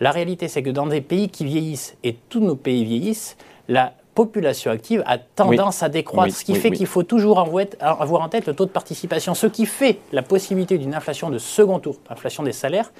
la 0.00 0.10
réalité, 0.10 0.48
c'est 0.48 0.62
que 0.62 0.70
dans 0.70 0.86
des 0.86 1.00
pays 1.00 1.28
qui 1.28 1.44
vieillissent, 1.44 1.96
et 2.04 2.16
tous 2.28 2.40
nos 2.40 2.56
pays 2.56 2.84
vieillissent, 2.84 3.36
la 3.68 3.92
population 4.14 4.70
active 4.70 5.02
a 5.06 5.18
tendance 5.18 5.82
à 5.82 5.88
décroître, 5.88 6.34
ce 6.34 6.44
qui 6.44 6.54
fait 6.54 6.70
qu'il 6.70 6.86
faut 6.86 7.02
toujours 7.02 7.38
avoir 7.38 8.22
en 8.22 8.28
tête 8.28 8.46
le 8.46 8.54
taux 8.54 8.64
de 8.64 8.70
participation, 8.70 9.34
ce 9.34 9.46
qui 9.46 9.66
fait 9.66 9.98
la 10.12 10.22
possibilité 10.22 10.78
d'une 10.78 10.94
inflation 10.94 11.30
de 11.30 11.38
second 11.38 11.78
tour, 11.78 11.96
inflation 12.08 12.42
des 12.42 12.52
salaires, 12.52 12.90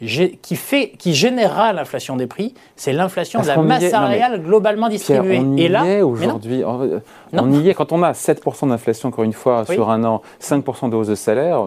qui, 0.00 0.56
fait, 0.56 0.92
qui 0.98 1.14
générera 1.14 1.72
l'inflation 1.72 2.16
des 2.16 2.26
prix, 2.26 2.52
c'est 2.74 2.92
l'inflation 2.92 3.42
de 3.42 3.46
la 3.46 3.56
masse 3.58 3.88
salariale 3.88 4.42
globalement 4.42 4.88
distribuée. 4.88 5.38
on 5.38 5.56
y 5.56 5.62
et 5.62 5.68
là, 5.68 5.84
est 5.86 6.02
aujourd'hui. 6.02 6.62
On 6.64 7.52
y 7.52 7.68
est 7.68 7.74
quand 7.74 7.92
on 7.92 8.02
a 8.02 8.12
7% 8.12 8.68
d'inflation, 8.68 9.08
encore 9.08 9.24
une 9.24 9.32
fois, 9.32 9.64
sur 9.64 9.90
un 9.90 10.04
an, 10.04 10.20
5% 10.42 10.90
de 10.90 10.96
hausse 10.96 11.08
de 11.08 11.14
salaire 11.14 11.64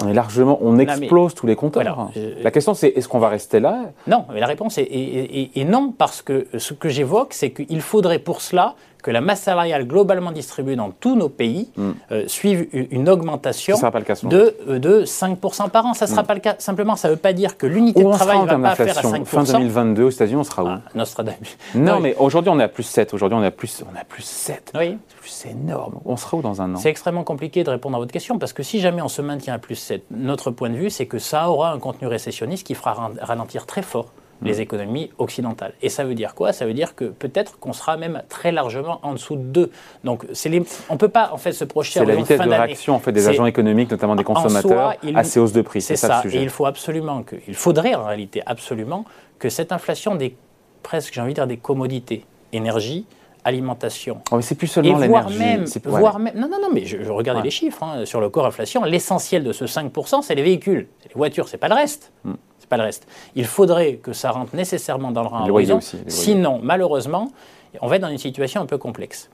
on 0.00 0.08
est 0.08 0.14
largement, 0.14 0.58
on 0.62 0.78
explose 0.78 1.34
tous 1.34 1.46
les 1.46 1.56
compteurs. 1.56 2.10
la 2.42 2.50
question 2.50 2.74
c'est 2.74 2.88
est-ce 2.88 3.08
qu'on 3.08 3.18
va 3.18 3.28
rester 3.28 3.60
là? 3.60 3.90
Non, 4.06 4.24
mais 4.32 4.40
la 4.40 4.46
réponse 4.46 4.78
est, 4.78 5.64
non 5.64 5.92
parce 5.96 6.22
que 6.22 6.46
ce 6.56 6.74
que 6.74 6.88
j'évoque, 6.88 7.34
c'est 7.34 7.50
qu'il 7.50 7.80
faudrait 7.80 8.18
pour 8.18 8.40
cela 8.40 8.74
que 9.02 9.10
la 9.10 9.20
masse 9.20 9.42
salariale 9.42 9.86
globalement 9.86 10.32
distribuée 10.32 10.76
dans 10.76 10.90
tous 10.90 11.16
nos 11.16 11.28
pays 11.28 11.70
hmm. 11.76 11.90
euh, 12.12 12.24
suive 12.28 12.68
une 12.72 13.08
augmentation 13.08 13.76
de, 14.22 14.56
euh, 14.68 14.78
de 14.78 15.04
5% 15.04 15.70
par 15.70 15.86
an. 15.86 15.94
Ça 15.94 16.06
ne 16.06 16.10
sera 16.10 16.22
hmm. 16.22 16.26
pas 16.26 16.34
le 16.34 16.40
cas. 16.40 16.54
Simplement, 16.58 16.96
ça 16.96 17.08
ne 17.08 17.14
veut 17.14 17.18
pas 17.18 17.32
dire 17.32 17.58
que 17.58 17.66
l'unité 17.66 18.02
de 18.02 18.10
travail 18.10 18.40
ne 18.40 18.46
va 18.46 18.58
pas 18.58 18.74
faire 18.76 18.98
à 18.98 19.02
5%. 19.02 19.24
Fin 19.24 19.42
2022, 19.42 20.04
aux 20.04 20.10
États-Unis, 20.10 20.40
on 20.40 20.44
sera 20.44 20.64
où? 20.64 20.68
Ah, 20.68 20.80
Nostradamus. 20.94 21.58
Non, 21.74 22.00
mais 22.00 22.14
aujourd'hui, 22.18 22.50
on 22.50 22.60
est 22.60 22.64
à 22.64 22.68
plus 22.68 22.84
7. 22.84 23.12
Aujourd'hui, 23.14 23.36
on 23.38 23.42
est 23.42 23.46
à 23.46 23.50
plus, 23.50 23.82
on 23.92 23.98
a 23.98 24.04
plus 24.04 24.24
7. 24.24 24.72
Oui. 24.78 24.96
C'est 25.24 25.50
énorme. 25.50 26.00
On 26.04 26.16
sera 26.16 26.36
où 26.36 26.42
dans 26.42 26.62
un 26.62 26.74
an? 26.74 26.78
C'est 26.78 26.90
extrêmement 26.90 27.24
compliqué 27.24 27.64
de 27.64 27.70
répondre 27.70 27.96
à 27.96 27.98
votre 27.98 28.12
question 28.12 28.38
parce 28.38 28.52
que 28.52 28.62
si 28.62 28.80
jamais 28.80 29.02
on 29.02 29.08
se 29.08 29.22
maintient 29.22 29.54
à 29.54 29.58
plus 29.58 29.76
7, 29.76 30.04
notre 30.10 30.50
point 30.50 30.70
de 30.70 30.76
vue, 30.76 30.90
c'est 30.90 31.06
que 31.06 31.18
ça 31.18 31.50
aura 31.50 31.72
un 31.72 31.78
contenu 31.78 32.06
récessionniste 32.06 32.66
qui 32.66 32.74
fera 32.74 33.10
ralentir 33.20 33.66
très 33.66 33.82
fort 33.82 34.06
les 34.42 34.58
mm. 34.58 34.60
économies 34.60 35.10
occidentales. 35.18 35.74
Et 35.82 35.88
ça 35.88 36.04
veut 36.04 36.14
dire 36.14 36.34
quoi? 36.34 36.52
Ça 36.52 36.66
veut 36.66 36.74
dire 36.74 36.94
que 36.94 37.04
peut-être 37.04 37.58
qu'on 37.58 37.72
sera 37.72 37.96
même 37.96 38.22
très 38.28 38.52
largement 38.52 39.00
en 39.02 39.12
dessous 39.12 39.36
de 39.36 39.42
2. 39.42 39.70
Donc 40.04 40.24
les... 40.44 40.62
on 40.88 40.94
ne 40.94 40.98
peut 40.98 41.08
pas 41.08 41.30
en 41.32 41.38
fait 41.38 41.52
se 41.52 41.64
projeter 41.64 42.00
C'est 42.00 42.06
la 42.06 42.14
vitesse 42.14 42.40
de 42.40 42.48
réaction 42.48 42.94
en 42.94 42.98
fait, 42.98 43.12
des 43.12 43.28
agents 43.28 43.46
économiques, 43.46 43.90
notamment 43.90 44.16
des 44.16 44.24
consommateurs, 44.24 44.94
à 45.14 45.24
ces 45.24 45.40
hausses 45.40 45.52
de 45.52 45.62
prix. 45.62 45.80
C'est 45.80 45.96
ça, 45.96 46.22
Et 46.30 46.42
il 46.42 46.50
faut 46.50 46.66
absolument 46.66 47.22
que, 47.22 47.36
il 47.48 47.54
faudrait 47.54 47.94
en 47.94 48.04
réalité 48.04 48.42
absolument 48.46 49.04
que 49.38 49.48
cette 49.48 49.72
inflation 49.72 50.14
des 50.14 50.36
presque, 50.82 51.14
j'ai 51.14 51.20
envie 51.20 51.32
de 51.32 51.36
dire, 51.36 51.46
des 51.46 51.56
commodités, 51.56 52.24
énergie, 52.52 53.06
alimentation. 53.44 54.20
Oh, 54.30 54.36
mais 54.36 54.42
c'est 54.42 54.54
plus 54.54 54.66
seulement 54.66 54.98
l'énergie. 54.98 55.38
Même, 55.38 55.64
voire 55.84 56.18
même, 56.18 56.34
non, 56.36 56.48
non, 56.48 56.58
non, 56.60 56.68
mais 56.72 56.84
je, 56.84 57.10
regardais 57.10 57.42
les 57.42 57.50
chiffres 57.50 57.82
hein, 57.82 58.04
sur 58.04 58.20
le 58.20 58.28
corps 58.28 58.46
inflation. 58.46 58.84
L'essentiel 58.84 59.44
de 59.44 59.52
ce 59.52 59.64
5%, 59.64 60.22
c'est 60.22 60.34
les 60.34 60.42
véhicules, 60.42 60.88
les 61.04 61.14
voitures, 61.14 61.48
c'est 61.48 61.58
pas 61.58 61.68
le 61.68 61.74
reste. 61.74 62.12
Mm 62.24 62.32
le 62.76 62.84
reste. 62.84 63.06
Il 63.34 63.44
faudrait 63.44 63.94
que 63.96 64.12
ça 64.12 64.30
rentre 64.30 64.54
nécessairement 64.54 65.10
dans 65.10 65.22
le 65.22 65.28
rang 65.28 65.48
horizon. 65.48 65.80
Sinon, 66.06 66.60
malheureusement, 66.62 67.30
on 67.80 67.86
va 67.86 67.96
être 67.96 68.02
dans 68.02 68.08
une 68.08 68.18
situation 68.18 68.60
un 68.60 68.66
peu 68.66 68.78
complexe. 68.78 69.30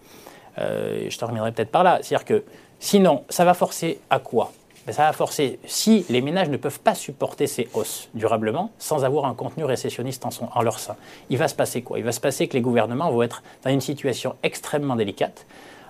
Euh, 0.59 1.07
je 1.09 1.19
te 1.19 1.25
reviendrai 1.25 1.53
peut-être 1.53 1.71
par 1.71 1.85
là. 1.85 1.99
C'est-à-dire 2.03 2.25
que 2.25 2.45
sinon, 2.79 3.25
ça 3.29 3.45
va 3.45 3.55
forcer 3.55 4.01
à 4.11 4.19
quoi? 4.19 4.53
Ben, 4.87 4.93
ça 4.93 5.03
va 5.03 5.13
forcer, 5.13 5.59
si 5.67 6.07
les 6.09 6.23
ménages 6.23 6.49
ne 6.49 6.57
peuvent 6.57 6.81
pas 6.81 6.95
supporter 6.95 7.47
ces 7.47 7.69
hausses 7.75 8.09
durablement, 8.15 8.71
sans 8.79 9.05
avoir 9.05 9.27
un 9.27 9.35
contenu 9.35 9.65
récessionniste 9.65 10.25
en, 10.25 10.31
en 10.55 10.63
leur 10.63 10.79
sein, 10.79 10.97
il 11.29 11.37
va 11.37 11.47
se 11.47 11.55
passer 11.55 11.83
quoi? 11.83 11.99
Il 11.99 12.05
va 12.05 12.13
se 12.13 12.21
passer 12.21 12.49
que 12.49 12.55
les 12.55 12.63
gouvernements 12.63 13.11
vont 13.11 13.23
être 13.23 13.43
dans 13.65 13.71
une 13.71 13.83
situation 13.83 14.35
extrêmement 14.43 14.97
délicate 14.97 15.47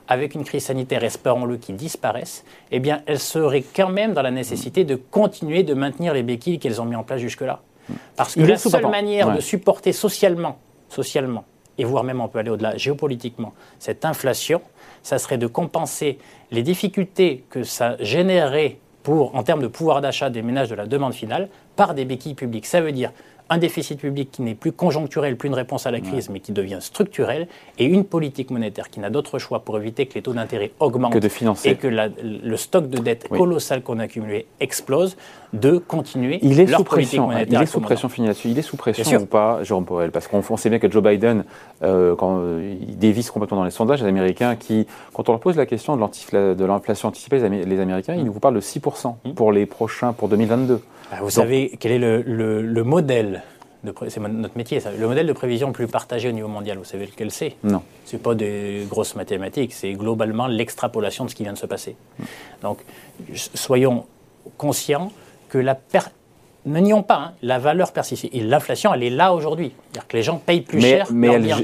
avec 0.08 0.34
une 0.34 0.44
crise 0.44 0.64
sanitaire, 0.64 1.04
espérons-le, 1.04 1.58
qui 1.58 1.72
disparaisse, 1.74 2.44
eh 2.70 2.80
bien, 2.80 3.02
elles 3.06 3.18
seraient 3.18 3.62
quand 3.62 3.90
même 3.90 4.14
dans 4.14 4.22
la 4.22 4.30
nécessité 4.30 4.84
de 4.84 4.96
continuer 4.96 5.62
de 5.62 5.74
maintenir 5.74 6.14
les 6.14 6.22
béquilles 6.22 6.58
qu'elles 6.58 6.80
ont 6.80 6.86
mis 6.86 6.96
en 6.96 7.04
place 7.04 7.20
jusque-là. 7.20 7.60
Parce 8.16 8.34
que 8.34 8.40
la 8.40 8.56
seule 8.56 8.88
manière 8.88 9.34
de 9.34 9.40
supporter 9.40 9.92
socialement, 9.92 10.58
socialement, 10.88 11.44
et 11.76 11.84
voire 11.84 12.04
même 12.04 12.20
on 12.20 12.28
peut 12.28 12.38
aller 12.38 12.50
au-delà 12.50 12.76
géopolitiquement, 12.76 13.52
cette 13.78 14.04
inflation, 14.04 14.60
ça 15.02 15.18
serait 15.18 15.38
de 15.38 15.46
compenser 15.46 16.18
les 16.50 16.62
difficultés 16.62 17.44
que 17.50 17.62
ça 17.62 17.96
générerait 18.00 18.78
pour, 19.02 19.34
en 19.36 19.42
termes 19.42 19.62
de 19.62 19.68
pouvoir 19.68 20.00
d'achat 20.00 20.28
des 20.28 20.42
ménages 20.42 20.68
de 20.68 20.74
la 20.74 20.86
demande 20.86 21.14
finale 21.14 21.48
par 21.76 21.94
des 21.94 22.04
béquilles 22.04 22.34
publiques. 22.34 22.66
Ça 22.66 22.80
veut 22.80 22.92
dire 22.92 23.12
un 23.50 23.58
déficit 23.58 23.98
public 23.98 24.30
qui 24.30 24.42
n'est 24.42 24.54
plus 24.54 24.72
conjoncturel, 24.72 25.36
plus 25.36 25.48
une 25.48 25.54
réponse 25.54 25.86
à 25.86 25.90
la 25.90 26.00
crise, 26.00 26.28
mais 26.28 26.40
qui 26.40 26.52
devient 26.52 26.78
structurel, 26.80 27.48
et 27.78 27.84
une 27.84 28.04
politique 28.04 28.50
monétaire 28.50 28.90
qui 28.90 29.00
n'a 29.00 29.10
d'autre 29.10 29.38
choix 29.38 29.60
pour 29.60 29.78
éviter 29.78 30.06
que 30.06 30.14
les 30.14 30.22
taux 30.22 30.34
d'intérêt 30.34 30.72
augmentent 30.80 31.12
que 31.12 31.18
de 31.18 31.28
financer. 31.28 31.70
et 31.70 31.74
que 31.76 31.88
le 31.88 32.56
stock 32.56 32.88
de 32.88 32.98
dette 32.98 33.28
colossal 33.28 33.82
qu'on 33.82 33.98
a 33.98 34.04
accumulé 34.04 34.46
explose, 34.60 35.16
de 35.52 35.78
continuer 35.78 36.38
il 36.42 36.60
est 36.60 36.66
leur 36.66 36.80
sous 36.80 36.84
politique 36.84 37.20
monétaire. 37.20 37.60
Il 37.60 37.62
est 37.62 37.66
sous 37.66 37.80
pression 37.80 38.08
financière. 38.08 38.52
Il 38.52 38.58
est 38.58 38.62
sous 38.62 38.76
pression 38.76 39.22
ou 39.22 39.26
pas, 39.26 39.62
Jérôme 39.62 39.86
Powell? 39.86 40.10
Parce 40.10 40.28
qu'on 40.28 40.56
sait 40.56 40.68
bien 40.68 40.78
que 40.78 40.90
Joe 40.90 41.02
Biden, 41.02 41.44
euh, 41.82 42.14
quand, 42.16 42.42
il 42.60 42.98
dévisse 42.98 43.30
complètement 43.30 43.58
dans 43.58 43.64
les 43.64 43.70
sondages, 43.70 44.02
les 44.02 44.08
Américains 44.08 44.56
qui, 44.56 44.86
quand 45.14 45.28
on 45.28 45.32
leur 45.32 45.40
pose 45.40 45.56
la 45.56 45.66
question 45.66 45.96
de 45.96 46.64
l'inflation 46.64 47.08
anticipée, 47.08 47.38
les 47.48 47.80
Américains, 47.80 48.14
ils 48.14 48.24
nous 48.24 48.32
parlent 48.32 48.56
de 48.56 48.60
6% 48.60 49.14
mmh. 49.24 49.30
pour 49.32 49.52
les 49.52 49.66
prochains, 49.66 50.12
pour 50.12 50.28
2022. 50.28 50.82
Bah, 51.10 51.18
vous 51.20 51.30
savez 51.30 51.76
quel 51.78 51.92
est 51.92 51.98
le, 51.98 52.82
modèle 52.84 53.42
c'est 54.08 54.20
notre 54.20 54.56
métier, 54.56 54.80
ça. 54.80 54.90
le 54.90 55.06
modèle 55.06 55.26
de 55.26 55.32
prévision 55.32 55.68
le 55.68 55.72
plus 55.72 55.86
partagé 55.86 56.28
au 56.28 56.32
niveau 56.32 56.48
mondial, 56.48 56.78
vous 56.78 56.84
savez 56.84 57.06
lequel 57.06 57.30
c'est? 57.30 57.54
Non. 57.62 57.82
Ce 58.04 58.16
n'est 58.16 58.22
pas 58.22 58.34
des 58.34 58.84
grosses 58.88 59.14
mathématiques, 59.14 59.72
c'est 59.72 59.92
globalement 59.92 60.48
l'extrapolation 60.48 61.24
de 61.24 61.30
ce 61.30 61.36
qui 61.36 61.44
vient 61.44 61.52
de 61.52 61.58
se 61.58 61.66
passer. 61.66 61.94
Hmm. 62.18 62.24
Donc, 62.62 62.78
soyons 63.54 64.04
conscients 64.56 65.12
que 65.48 65.58
la 65.58 65.76
ne 66.66 66.80
nions 66.80 67.02
pas, 67.02 67.14
hein, 67.14 67.32
la 67.42 67.58
valeur 67.58 67.92
persiste. 67.92 68.26
Et 68.32 68.40
l'inflation, 68.40 68.92
elle 68.92 69.02
est 69.02 69.10
là 69.10 69.32
aujourd'hui. 69.32 69.72
C'est-à-dire 69.90 70.08
que 70.08 70.16
les 70.16 70.22
gens 70.22 70.36
payent 70.36 70.60
plus 70.60 70.80
cher 70.80 71.06
mais, 71.10 71.38
leur- 71.38 71.60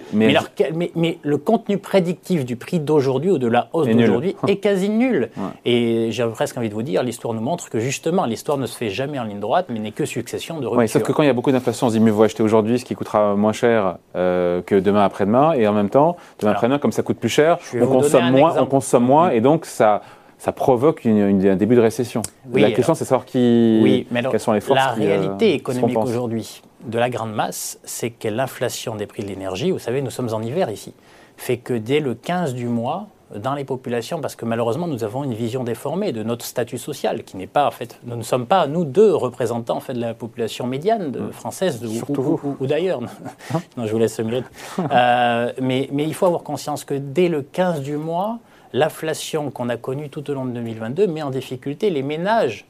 mais- 0.95 1.19
le 1.23 1.37
contenu 1.37 1.79
prédictif 1.79 2.45
du 2.45 2.57
prix 2.57 2.81
d'aujourd'hui 2.81 3.31
ou 3.33 3.39
de 3.39 3.47
la 3.49 3.69
hausse 3.73 3.89
d'aujourd'hui 3.89 4.35
est 4.49 4.57
quasi 4.57 4.89
nul. 4.89 5.31
Ouais. 5.37 5.43
Et 5.67 6.09
j'ai 6.11 6.25
presque 6.27 6.57
envie 6.57 6.69
de 6.69 6.75
vous 6.75 6.83
dire, 6.83 7.03
l'histoire 7.03 7.35
nous 7.35 7.41
montre 7.43 7.69
que 7.69 7.79
justement, 7.81 8.25
l'histoire 8.25 8.57
ne 8.57 8.67
se 8.67 8.77
fait 8.77 8.89
jamais 8.91 9.19
en 9.19 9.25
ligne 9.25 9.41
droite, 9.41 9.67
mais 9.69 9.79
n'est 9.79 9.91
que 9.91 10.05
succession 10.07 10.55
de 10.61 10.67
ruptures. 10.67 10.79
Ouais, 10.79 10.87
sauf 10.87 11.03
que 11.03 11.13
quand 11.13 11.23
il 11.23 11.27
y 11.27 11.31
a 11.31 11.35
beaucoup 11.35 11.53
d'inflation, 11.53 11.89
on 11.89 11.91
se 11.91 11.95
dit 11.99 12.01
mieux 12.01 12.13
vaut 12.13 12.23
acheter 12.23 12.43
aujourd'hui 12.43 12.79
ce 12.79 12.85
qui 12.85 12.95
coûtera 12.95 13.35
moins 13.37 13.53
cher 13.53 13.97
euh, 14.17 14.63
que 14.63 14.77
demain 14.77 15.05
après-demain. 15.05 15.53
Et 15.53 15.67
en 15.69 15.73
même 15.73 15.91
temps, 15.91 16.17
demain 16.41 16.53
après-demain, 16.53 16.79
comme 16.79 16.93
ça 16.93 17.03
coûte 17.03 17.19
plus 17.19 17.29
cher, 17.29 17.59
on 17.75 17.79
vous 17.79 17.87
donner 17.87 18.03
consomme, 18.03 18.23
un 18.25 18.31
moins, 18.31 18.55
on 18.59 18.67
consomme 18.67 19.05
moins 19.05 19.31
et 19.31 19.41
donc 19.41 19.67
ça, 19.67 20.01
ça 20.45 20.53
provoque 20.53 21.07
une- 21.07 21.17
une- 21.27 21.47
un 21.49 21.57
début 21.57 21.75
de 21.75 21.81
récession. 21.81 22.21
Oui, 22.53 22.61
la 22.61 22.71
question, 22.71 22.93
c'est 22.95 23.05
de 23.05 23.09
savoir 23.09 23.25
qui, 23.25 23.81
Oui, 23.83 24.07
mais 24.11 24.19
alors, 24.19 24.31
quelles 24.31 24.41
sont 24.41 24.53
les 24.53 24.61
forces 24.61 24.79
la 24.79 24.93
qui, 24.95 25.03
euh, 25.07 25.07
réalité 25.09 25.55
économique 25.55 25.97
aujourd'hui 25.99 26.61
de 26.85 26.99
la 26.99 27.09
grande 27.09 27.33
masse, 27.33 27.79
c'est 27.85 28.11
que 28.11 28.29
l'inflation 28.29 28.95
des 28.95 29.07
prix 29.07 29.23
de 29.23 29.29
l'énergie, 29.29 29.71
vous 29.71 29.79
savez, 29.79 30.03
nous 30.03 30.11
sommes 30.11 30.29
en 30.35 30.43
hiver 30.43 30.69
ici, 30.71 30.93
fait 31.39 31.57
que 31.57 31.73
dès 31.73 32.01
le 32.01 32.15
15 32.15 32.53
du 32.55 32.67
mois, 32.67 33.07
dans 33.35 33.55
les 33.55 33.65
populations, 33.65 34.21
parce 34.21 34.37
que 34.37 34.45
malheureusement 34.45 34.87
nous 34.87 35.03
avons 35.03 35.25
une 35.25 35.33
vision 35.33 35.65
déformée 35.65 36.13
de 36.13 36.23
notre 36.23 36.45
statut 36.45 36.77
social, 36.77 37.25
qui 37.25 37.39
n'est 37.39 37.47
pas 37.47 37.67
en 37.67 37.71
fait, 37.71 37.99
nous 38.05 38.15
ne 38.17 38.23
sommes 38.23 38.45
pas 38.45 38.67
nous 38.67 38.85
deux 38.85 39.15
représentants 39.15 39.79
en 39.79 39.81
fait 39.81 39.95
de 39.95 40.01
la 40.01 40.13
population 40.13 40.67
médiane 40.67 41.11
de- 41.11 41.31
française 41.31 41.83
ou- 41.83 41.89
Mmh. 41.89 41.91
Surtout 41.95 42.21
ou, 42.21 42.41
ou- 42.49 42.57
ou 42.61 42.67
d'ailleurs. 42.67 43.01
non, 43.79 43.87
je 43.87 43.93
vous 43.93 43.99
laisse 43.99 44.15
ce 44.15 44.21
mérite. 44.23 44.45
Euh, 44.93 45.53
mais, 45.61 45.89
mais 45.91 46.05
il 46.05 46.13
faut 46.13 46.27
avoir 46.27 46.43
conscience 46.43 46.85
que 46.85 46.93
dès 46.95 47.29
le 47.29 47.41
15 47.41 47.81
du 47.81 47.97
mois, 47.97 48.39
l'inflation 48.75 49.51
qu'on 49.51 49.71
a 49.71 49.79
connue 49.79 50.11
tout 50.11 50.29
au 50.31 50.35
long 50.35 50.45
de 50.45 50.51
2022 50.51 51.07
met 51.07 51.23
en 51.23 51.31
difficulté 51.31 51.89
les 51.89 52.03
ménages 52.03 52.67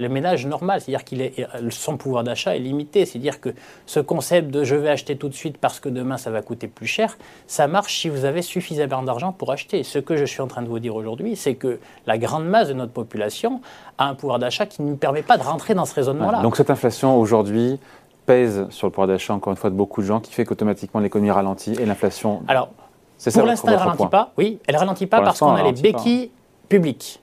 le 0.00 0.08
ménage 0.08 0.46
normal, 0.46 0.80
c'est-à-dire 0.80 1.04
qu'il 1.04 1.20
est, 1.20 1.46
son 1.68 1.96
pouvoir 1.96 2.24
d'achat 2.24 2.56
est 2.56 2.58
limité. 2.58 3.04
C'est-à-dire 3.04 3.38
que 3.40 3.50
ce 3.86 4.00
concept 4.00 4.50
de 4.50 4.64
je 4.64 4.74
vais 4.74 4.88
acheter 4.88 5.16
tout 5.16 5.28
de 5.28 5.34
suite 5.34 5.58
parce 5.58 5.78
que 5.78 5.88
demain 5.88 6.16
ça 6.16 6.30
va 6.30 6.40
coûter 6.40 6.68
plus 6.68 6.86
cher, 6.86 7.18
ça 7.46 7.66
marche 7.68 8.00
si 8.00 8.08
vous 8.08 8.24
avez 8.24 8.40
suffisamment 8.40 9.02
d'argent 9.02 9.32
pour 9.32 9.52
acheter. 9.52 9.82
Ce 9.82 9.98
que 9.98 10.16
je 10.16 10.24
suis 10.24 10.40
en 10.40 10.46
train 10.46 10.62
de 10.62 10.68
vous 10.68 10.78
dire 10.78 10.96
aujourd'hui, 10.96 11.36
c'est 11.36 11.54
que 11.54 11.78
la 12.06 12.16
grande 12.16 12.46
masse 12.46 12.68
de 12.68 12.72
notre 12.72 12.92
population 12.92 13.60
a 13.98 14.06
un 14.06 14.14
pouvoir 14.14 14.38
d'achat 14.38 14.64
qui 14.64 14.82
ne 14.82 14.88
nous 14.88 14.96
permet 14.96 15.22
pas 15.22 15.36
de 15.36 15.42
rentrer 15.42 15.74
dans 15.74 15.84
ce 15.84 15.94
raisonnement-là. 15.94 16.38
Ouais, 16.38 16.42
Donc 16.42 16.56
cette 16.56 16.70
inflation 16.70 17.18
aujourd'hui 17.20 17.78
pèse 18.24 18.66
sur 18.70 18.86
le 18.86 18.92
pouvoir 18.92 19.08
d'achat, 19.08 19.34
encore 19.34 19.50
une 19.50 19.58
fois, 19.58 19.70
de 19.70 19.74
beaucoup 19.74 20.00
de 20.00 20.06
gens, 20.06 20.20
qui 20.20 20.32
fait 20.32 20.44
qu'automatiquement 20.44 21.00
l'économie 21.00 21.30
ralentit 21.30 21.74
et 21.74 21.84
l'inflation. 21.84 22.42
Alors, 22.48 22.70
ça 23.20 23.30
pour 23.38 23.46
l'instant, 23.46 23.68
elle 23.68 23.74
ne 23.74 23.78
ralentit 23.78 24.06
pas. 24.06 24.32
Oui, 24.38 24.58
elle 24.66 24.76
ralentit 24.76 25.06
pas 25.06 25.18
Pour 25.18 25.24
parce 25.26 25.38
qu'on 25.40 25.52
a 25.54 25.62
les 25.62 25.72
pas. 25.74 25.80
béquilles 25.80 26.30
publiques. 26.68 27.20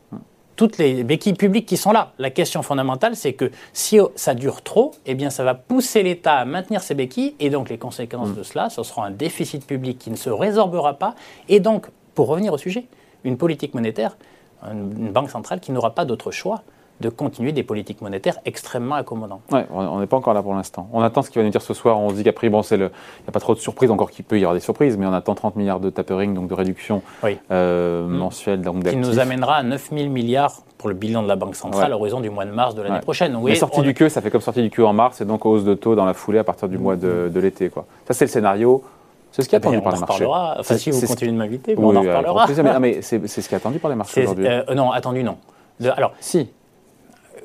Toutes 0.56 0.78
les 0.78 1.04
béquilles 1.04 1.34
publiques 1.34 1.66
qui 1.66 1.78
sont 1.78 1.92
là. 1.92 2.12
La 2.18 2.30
question 2.30 2.62
fondamentale, 2.62 3.16
c'est 3.16 3.34
que 3.34 3.52
si 3.74 4.00
ça 4.16 4.34
dure 4.34 4.62
trop, 4.62 4.92
eh 5.06 5.14
bien, 5.16 5.30
ça 5.30 5.44
va 5.44 5.54
pousser 5.54 6.04
l'État 6.04 6.36
à 6.36 6.46
maintenir 6.46 6.82
ses 6.82 6.96
béquilles. 6.96 7.36
Et 7.40 7.50
donc, 7.50 7.70
les 7.70 7.78
conséquences 7.78 8.34
de 8.34 8.44
cela, 8.44 8.70
ce 8.70 8.82
sera 8.84 9.06
un 9.06 9.12
déficit 9.12 9.66
public 9.66 9.98
qui 10.00 10.10
ne 10.10 10.16
se 10.16 10.30
résorbera 10.30 10.96
pas. 10.96 11.16
Et 11.48 11.60
donc, 11.60 11.88
pour 12.16 12.28
revenir 12.28 12.54
au 12.54 12.58
sujet, 12.58 12.86
une 13.24 13.38
politique 13.38 13.74
monétaire, 13.74 14.18
une 14.64 14.94
une 14.98 15.12
banque 15.12 15.30
centrale 15.30 15.60
qui 15.60 15.72
n'aura 15.72 15.94
pas 15.94 16.06
d'autre 16.06 16.32
choix 16.32 16.62
de 17.00 17.10
continuer 17.10 17.52
des 17.52 17.62
politiques 17.64 18.02
monétaires 18.02 18.38
extrêmement 18.46 18.96
accommodantes. 18.96 19.42
Ouais, 19.52 19.66
on 19.72 20.00
n'est 20.00 20.08
pas 20.08 20.18
encore 20.18 20.34
là 20.34 20.42
pour 20.42 20.54
l'instant. 20.56 20.90
On 20.94 21.02
attend 21.02 21.22
ce 21.22 21.30
qu'il 21.30 21.40
va 21.40 21.46
nous 21.46 21.52
dire 21.52 21.62
ce 21.62 21.74
soir. 21.76 22.00
On 22.00 22.10
se 22.10 22.16
dit 22.16 22.24
qu'après, 22.24 22.50
bon, 22.50 22.64
c'est 22.64 22.78
le... 22.78 22.86
il 22.86 23.24
n'y 23.24 23.30
a 23.30 23.32
pas 23.32 23.40
trop 23.40 23.54
de 23.54 23.60
surprises, 23.60 23.92
encore 23.92 24.10
qu'il 24.10 24.26
peut 24.26 24.38
y 24.38 24.42
avoir 24.42 24.56
des 24.56 24.60
surprises, 24.60 24.98
mais 24.98 25.06
on 25.06 25.14
attend 25.14 25.36
30 25.36 25.56
milliards 25.58 25.80
de 25.80 25.90
tapering, 25.92 26.34
donc 26.34 26.48
de 26.48 26.54
réduction 26.56 27.02
Oui. 27.24 27.38
euh, 27.52 28.08
Mm. 28.08 28.12
mensuelle 28.18 28.62
donc 28.62 28.84
Qui 28.84 28.96
nous 28.96 29.20
amènera 29.20 29.56
à 29.58 29.64
9 29.64 29.90
000 29.96 30.10
milliards 30.10 30.54
pour 30.78 30.90
le 30.90 30.96
bilan 30.96 31.22
de 31.24 31.28
la 31.28 31.36
Banque 31.36 31.56
centrale 31.56 31.82
Ouais. 31.82 31.86
à 31.86 31.90
l'horizon 31.90 32.20
du 32.20 32.30
mois 32.30 32.46
de 32.46 32.52
mars 32.52 32.74
de 32.76 32.82
l'année 32.82 32.96
Ouais. 32.96 33.02
prochaine. 33.02 33.32
Donc, 33.32 33.40
Mais 33.42 33.50
voyez, 33.52 33.56
sortie 33.58 33.80
on- 33.80 33.84
du 33.84 33.94
queue, 33.94 34.10
ça 34.10 34.22
fait 34.22 34.32
comme 34.32 34.42
sortie 34.42 34.62
du 34.64 34.70
queue 34.70 34.86
en 34.86 34.94
mars, 34.94 35.22
et 35.22 35.26
donc 35.26 35.46
hausse 35.46 35.64
de 35.64 35.74
taux 35.76 35.96
dans 35.96 36.06
la 36.06 36.14
foulée 36.14 36.40
à 36.40 36.44
partir 36.44 36.68
du 36.68 36.78
mois 36.78 36.96
de, 36.96 37.30
de 37.34 37.40
l'été. 37.40 37.70
quoi. 37.70 37.86
Ça, 38.08 38.14
c'est 38.14 38.26
le 38.26 38.30
scénario. 38.32 38.84
C'est 39.32 39.42
ce 39.44 39.50
qui 39.50 39.56
est 39.56 39.58
attendu 39.58 39.78
Mais 39.78 39.84
par 39.84 39.94
on 39.94 39.96
les 39.96 40.02
marchés. 40.02 40.26
Enfin, 40.26 40.78
si 40.78 40.90
vous 40.90 41.00
continuez 41.06 41.32
de 41.32 41.38
m'inviter, 41.38 41.76
Oui, 41.78 41.84
on 41.86 41.96
en 41.96 42.02
reparlera. 42.02 42.46
mais, 42.48 42.80
mais 42.80 43.02
c'est 43.04 43.28
ce 43.28 43.48
qui 43.48 43.54
est 43.54 43.58
attendu 43.58 43.78
par 43.78 43.90
les 43.92 43.96
marchés 43.98 44.24
aujourd'hui. 44.24 44.48
euh, 44.48 44.64
non, 44.74 44.92
attendu, 44.92 45.24
non. 45.24 45.38
De- 45.80 45.90
alors, 45.90 46.14
Si, 46.20 46.50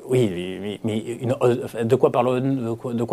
oui, 0.09 0.59
mais, 0.61 0.79
mais 0.83 0.97
une- 0.99 1.35
de 1.83 1.95
quoi 1.95 2.09
de 2.09 2.13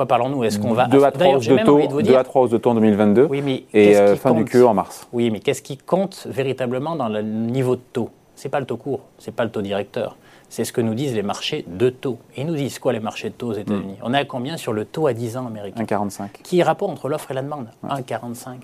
parlons-nous? 0.08 0.44
Est-ce 0.44 0.58
qu'on 0.58 0.72
va 0.74 0.86
2 0.86 1.02
à 1.04 1.10
3 1.10 1.18
D'ailleurs, 1.18 1.38
hausses 1.38 1.46
de 1.48 1.56
taux, 1.58 1.78
de 1.80 1.86
vous 1.92 2.02
2 2.02 2.08
dire. 2.08 2.18
à 2.18 2.24
3 2.24 2.42
hausses 2.42 2.50
de 2.50 2.58
taux 2.58 2.70
en 2.70 2.74
2022, 2.74 3.26
Oui, 3.30 3.42
mais 3.42 3.54
et 3.54 3.88
qu'est-ce 3.88 4.00
euh, 4.00 4.12
qui 4.14 4.18
fin 4.20 4.32
du 4.32 4.40
compte 4.44 4.50
queue 4.50 4.66
en 4.66 4.74
mars. 4.74 5.06
Oui, 5.12 5.30
mais 5.30 5.40
qu'est-ce 5.40 5.62
qui 5.62 5.76
compte 5.76 6.26
véritablement 6.30 6.96
dans 6.96 7.08
le 7.08 7.22
niveau 7.22 7.76
de 7.76 7.82
taux? 7.92 8.10
C'est 8.34 8.48
pas 8.48 8.60
le 8.60 8.66
taux 8.66 8.76
court, 8.78 9.00
c'est 9.18 9.34
pas 9.34 9.44
le 9.44 9.50
taux 9.50 9.62
directeur. 9.62 10.16
C'est 10.48 10.64
ce 10.64 10.72
que 10.72 10.80
nous 10.80 10.94
disent 10.94 11.14
les 11.14 11.22
marchés 11.22 11.64
de 11.68 11.90
taux. 11.90 12.18
Et 12.36 12.40
ils 12.40 12.46
nous 12.46 12.56
disent 12.56 12.78
quoi 12.80 12.92
les 12.92 12.98
marchés 13.00 13.28
de 13.28 13.34
taux 13.34 13.48
aux 13.50 13.54
États-Unis? 13.54 13.98
Hmm. 14.00 14.04
On 14.04 14.14
est 14.14 14.18
à 14.18 14.24
combien 14.24 14.56
sur 14.56 14.72
le 14.72 14.84
taux 14.84 15.06
à 15.06 15.12
10 15.12 15.36
ans 15.36 15.46
américain? 15.46 15.84
1,45. 15.84 16.40
Qui 16.42 16.58
est 16.58 16.62
rapport 16.64 16.90
entre 16.90 17.08
l'offre 17.08 17.30
et 17.30 17.34
la 17.34 17.42
demande? 17.42 17.68
1,45. 17.88 18.56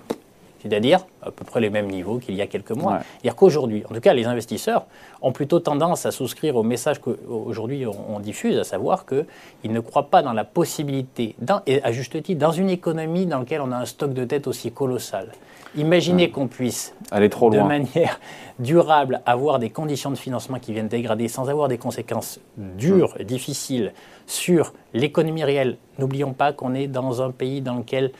C'est-à-dire 0.68 1.06
à 1.22 1.30
peu 1.30 1.44
près 1.44 1.60
les 1.60 1.70
mêmes 1.70 1.86
niveaux 1.90 2.18
qu'il 2.18 2.34
y 2.34 2.42
a 2.42 2.46
quelques 2.46 2.70
mois. 2.72 2.92
Ouais. 2.94 2.98
C'est-à-dire 3.12 3.36
qu'aujourd'hui, 3.36 3.84
en 3.90 3.94
tout 3.94 4.00
cas, 4.00 4.14
les 4.14 4.26
investisseurs 4.26 4.86
ont 5.22 5.32
plutôt 5.32 5.60
tendance 5.60 6.06
à 6.06 6.10
souscrire 6.10 6.56
au 6.56 6.62
message 6.62 7.00
qu'aujourd'hui 7.00 7.86
on, 7.86 8.20
diffuse, 8.20 8.58
à 8.58 8.64
savoir 8.64 9.06
qu'ils 9.06 9.72
ne 9.72 9.80
croient 9.80 10.10
pas 10.10 10.22
dans 10.22 10.32
la 10.32 10.44
possibilité, 10.44 11.34
dans- 11.40 11.62
et 11.66 11.82
à 11.82 11.92
juste 11.92 12.20
titre, 12.22 12.40
dans 12.40 12.50
une 12.52 12.70
économie 12.70 13.26
dans 13.26 13.38
laquelle 13.40 13.60
on 13.60 13.72
a 13.72 13.76
un 13.76 13.86
stock 13.86 14.12
de 14.12 14.24
dette 14.24 14.46
aussi 14.46 14.72
colossal. 14.72 15.32
Imaginez 15.76 16.30
qu'on 16.30 16.46
puisse 16.46 16.94
Aller 17.10 17.28
trop 17.28 17.50
de 17.50 17.58
loin. 17.58 17.66
manière 17.68 18.18
durable 18.58 19.20
avoir 19.26 19.58
des 19.58 19.68
conditions 19.70 20.10
de 20.10 20.16
financement 20.16 20.58
qui 20.58 20.72
viennent 20.72 20.88
dégrader 20.88 21.28
sans 21.28 21.50
avoir 21.50 21.68
des 21.68 21.76
conséquences 21.76 22.40
dures, 22.56 23.14
difficiles 23.22 23.92
sur 24.26 24.72
l'économie 24.94 25.44
réelle. 25.44 25.76
N'oublions 25.98 26.32
pas 26.32 26.52
qu'on 26.52 26.74
est 26.74 26.86
dans 26.86 27.20
un 27.20 27.30
pays 27.30 27.60
dans 27.60 27.74
lequel 27.76 28.12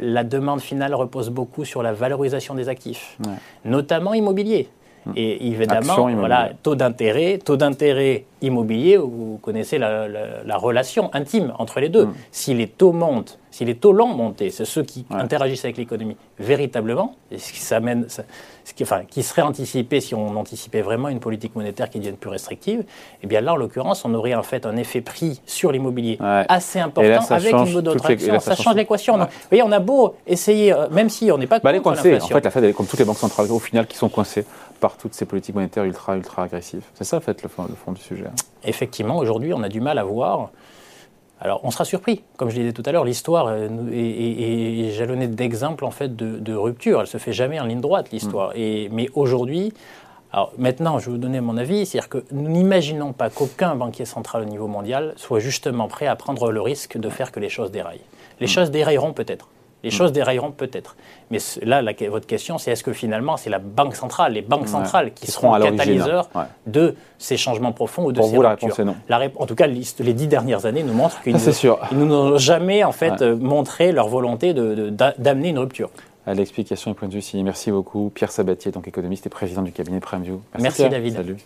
la 0.00 0.24
demande 0.24 0.60
finale 0.60 0.94
repose 0.94 1.30
beaucoup 1.30 1.64
sur 1.64 1.82
la 1.82 1.92
valorisation 1.92 2.54
des 2.54 2.68
actifs, 2.68 3.16
Ouais. 3.26 3.32
notamment 3.64 4.14
immobilier. 4.14 4.68
Et 5.16 5.46
évidemment, 5.48 6.08
voilà, 6.16 6.50
taux 6.62 6.74
d'intérêt, 6.74 7.38
taux 7.38 7.56
d'intérêt 7.56 8.24
immobilier, 8.42 8.96
vous 8.98 9.38
connaissez 9.42 9.78
la, 9.78 10.06
la- 10.08 10.42
la 10.44 10.56
relation 10.56 11.10
intime 11.14 11.52
entre 11.58 11.80
les 11.80 11.88
deux. 11.88 12.08
Si 12.30 12.52
les 12.54 12.66
taux 12.68 12.92
montent, 12.92 13.38
si 13.50 13.64
les 13.64 13.74
taux 13.74 13.92
longs 13.92 14.08
montaient, 14.14 14.50
c'est 14.50 14.64
ceux 14.66 14.82
qui 14.82 15.06
Ouais. 15.10 15.16
interagissent 15.16 15.64
avec 15.64 15.76
l'économie 15.78 16.16
véritablement, 16.38 17.14
et 17.30 17.38
ce 17.38 17.52
qui 17.52 17.60
s'amène, 17.60 18.06
ce 18.08 18.74
qui, 18.74 18.82
enfin, 18.82 19.02
qui 19.08 19.22
serait 19.22 19.42
anticipé 19.42 20.00
si 20.00 20.14
on 20.14 20.36
anticipait 20.36 20.82
vraiment 20.82 21.08
une 21.08 21.20
politique 21.20 21.54
monétaire 21.56 21.88
qui 21.90 21.98
devienne 21.98 22.16
plus 22.16 22.30
restrictive, 22.30 22.84
et 23.22 23.26
bien 23.26 23.40
là, 23.40 23.52
en 23.54 23.56
l'occurrence, 23.56 24.04
on 24.04 24.12
aurait 24.14 24.34
en 24.34 24.42
fait 24.42 24.66
un 24.66 24.76
effet 24.76 25.00
prix 25.00 25.40
sur 25.46 25.72
l'immobilier 25.72 26.18
Ouais. 26.20 26.44
assez 26.48 26.80
important 26.80 27.08
là, 27.08 27.20
avec 27.30 27.52
une 27.52 27.72
mode 27.72 27.88
les- 28.08 28.26
là, 28.26 28.40
Ça, 28.40 28.54
ça 28.54 28.62
change 28.62 28.74
l'équation. 28.74 29.14
Ouais. 29.14 29.20
Vous 29.24 29.48
voyez, 29.50 29.62
on 29.62 29.72
a 29.72 29.80
beau 29.80 30.14
essayer, 30.26 30.72
euh, 30.72 30.88
même 30.90 31.08
si 31.08 31.30
on 31.32 31.38
n'est 31.38 31.46
pas 31.46 31.60
Bah, 31.60 31.70
contre 31.72 31.82
coincée. 31.84 32.08
En 32.08 32.12
l'inflation. 32.12 32.36
fait, 32.36 32.44
la 32.44 32.50
Fed, 32.50 32.64
elle 32.64 32.70
est 32.70 32.72
comme 32.74 32.86
toutes 32.86 32.98
les 32.98 33.04
banques 33.06 33.16
centrales, 33.18 33.50
au 33.50 33.58
final, 33.58 33.86
qui 33.86 33.96
sont 33.96 34.08
coincées 34.08 34.44
par 34.80 34.96
toutes 34.96 35.14
ces 35.14 35.24
politiques 35.24 35.54
monétaires 35.54 35.84
ultra, 35.84 36.16
ultra 36.16 36.44
agressives. 36.44 36.84
C'est 36.94 37.04
ça, 37.04 37.16
en 37.16 37.20
fait, 37.20 37.42
le 37.42 37.48
fond, 37.48 37.66
le 37.68 37.74
fond 37.74 37.92
du 37.92 38.00
sujet. 38.00 38.26
effectivement, 38.64 39.16
aujourd'hui, 39.16 39.52
on 39.54 39.62
a 39.62 39.68
du 39.68 39.80
mal 39.80 39.98
à 39.98 40.04
voir. 40.04 40.50
Alors, 41.40 41.60
on 41.64 41.70
sera 41.70 41.84
surpris. 41.84 42.22
Comme 42.36 42.48
je 42.50 42.56
disais 42.56 42.72
tout 42.72 42.82
à 42.86 42.92
l'heure, 42.92 43.04
l'histoire 43.04 43.52
est, 43.52 43.68
est- 43.92 44.86
est 44.86 44.90
jalonnée 44.92 45.26
d'exemples 45.26 45.84
en 45.84 45.90
fait 45.90 46.14
de, 46.16 46.38
de 46.38 46.54
rupture. 46.54 47.00
Elle 47.00 47.06
se 47.06 47.18
fait 47.18 47.32
jamais 47.32 47.60
en 47.60 47.66
ligne 47.66 47.80
droite, 47.80 48.10
l'histoire. 48.12 48.52
Et 48.54 48.88
mais 48.92 49.08
aujourd'hui, 49.14 49.72
alors 50.32 50.52
maintenant, 50.58 50.98
je 50.98 51.06
vais 51.06 51.12
vous 51.12 51.18
donner 51.18 51.40
mon 51.40 51.56
avis, 51.56 51.86
c'est-à-dire 51.86 52.08
que 52.08 52.24
nous 52.32 52.48
n'imaginons 52.48 53.12
pas 53.12 53.30
qu'aucun 53.30 53.74
banquier 53.76 54.04
central 54.04 54.42
au 54.42 54.46
niveau 54.46 54.68
mondial 54.68 55.12
soit 55.16 55.40
justement 55.40 55.86
prêt 55.88 56.06
à 56.06 56.16
prendre 56.16 56.50
le 56.50 56.60
risque 56.60 56.96
de 56.98 57.08
faire 57.08 57.30
que 57.32 57.40
les 57.40 57.48
choses 57.50 57.70
déraillent. 57.70 58.00
Les 58.40 58.46
choses 58.46 58.70
dérailleront 58.70 59.12
peut-être. 59.12 59.48
Les 59.84 59.90
choses 59.90 60.10
dérailleront 60.12 60.50
peut-être. 60.50 60.96
Mais 61.30 61.38
là, 61.62 61.80
la- 61.82 61.92
votre 62.10 62.26
question, 62.26 62.58
c'est 62.58 62.72
est-ce 62.72 62.82
que 62.82 62.92
finalement, 62.92 63.36
c'est 63.36 63.50
la 63.50 63.58
banque 63.60 63.94
centrale, 63.94 64.32
les 64.32 64.42
banques 64.42 64.66
centrales 64.68 65.12
qui, 65.12 65.26
Qui 65.26 65.30
seront 65.30 65.54
seront 65.54 65.70
catalyseurs 65.76 66.28
ouais. 66.34 66.42
de 66.66 66.96
ces 67.18 67.36
changements 67.36 67.72
profonds 67.72 68.06
ou 68.06 68.12
de 68.12 68.18
Pour 68.18 68.28
ces 68.30 68.34
vous, 68.36 68.42
la 68.42 68.50
ruptures 68.50 68.68
réponse 68.68 68.78
est 68.80 68.84
non. 68.84 68.96
La 69.08 69.20
En 69.36 69.46
tout 69.46 69.54
cas, 69.54 69.66
les 69.66 70.12
dix 70.14 70.26
dernières 70.26 70.66
années 70.66 70.82
nous 70.82 70.94
montrent 70.94 71.20
qu'ils 71.22 71.34
ne- 71.34 72.04
n'ont 72.04 72.38
jamais 72.38 72.82
en 72.82 72.92
fait 72.92 73.20
Ouais. 73.20 73.34
montré 73.36 73.92
leur 73.92 74.08
volonté 74.08 74.54
d'amener 74.54 75.50
une 75.50 75.58
rupture. 75.58 75.90
À 76.26 76.32
l'explication 76.32 76.90
et 76.92 76.94
point 76.94 77.08
de 77.08 77.12
vue, 77.12 77.20
si. 77.20 77.42
Merci 77.42 77.70
beaucoup. 77.70 78.10
Pierre 78.14 78.32
Sabatier, 78.32 78.72
donc 78.72 78.88
économiste 78.88 79.26
et 79.26 79.28
président 79.28 79.60
du 79.62 79.72
cabinet 79.72 80.00
PrimeView. 80.00 80.40
Merci, 80.58 80.76
Pierre. 80.78 80.90
David. 80.90 81.14
Salut. 81.16 81.36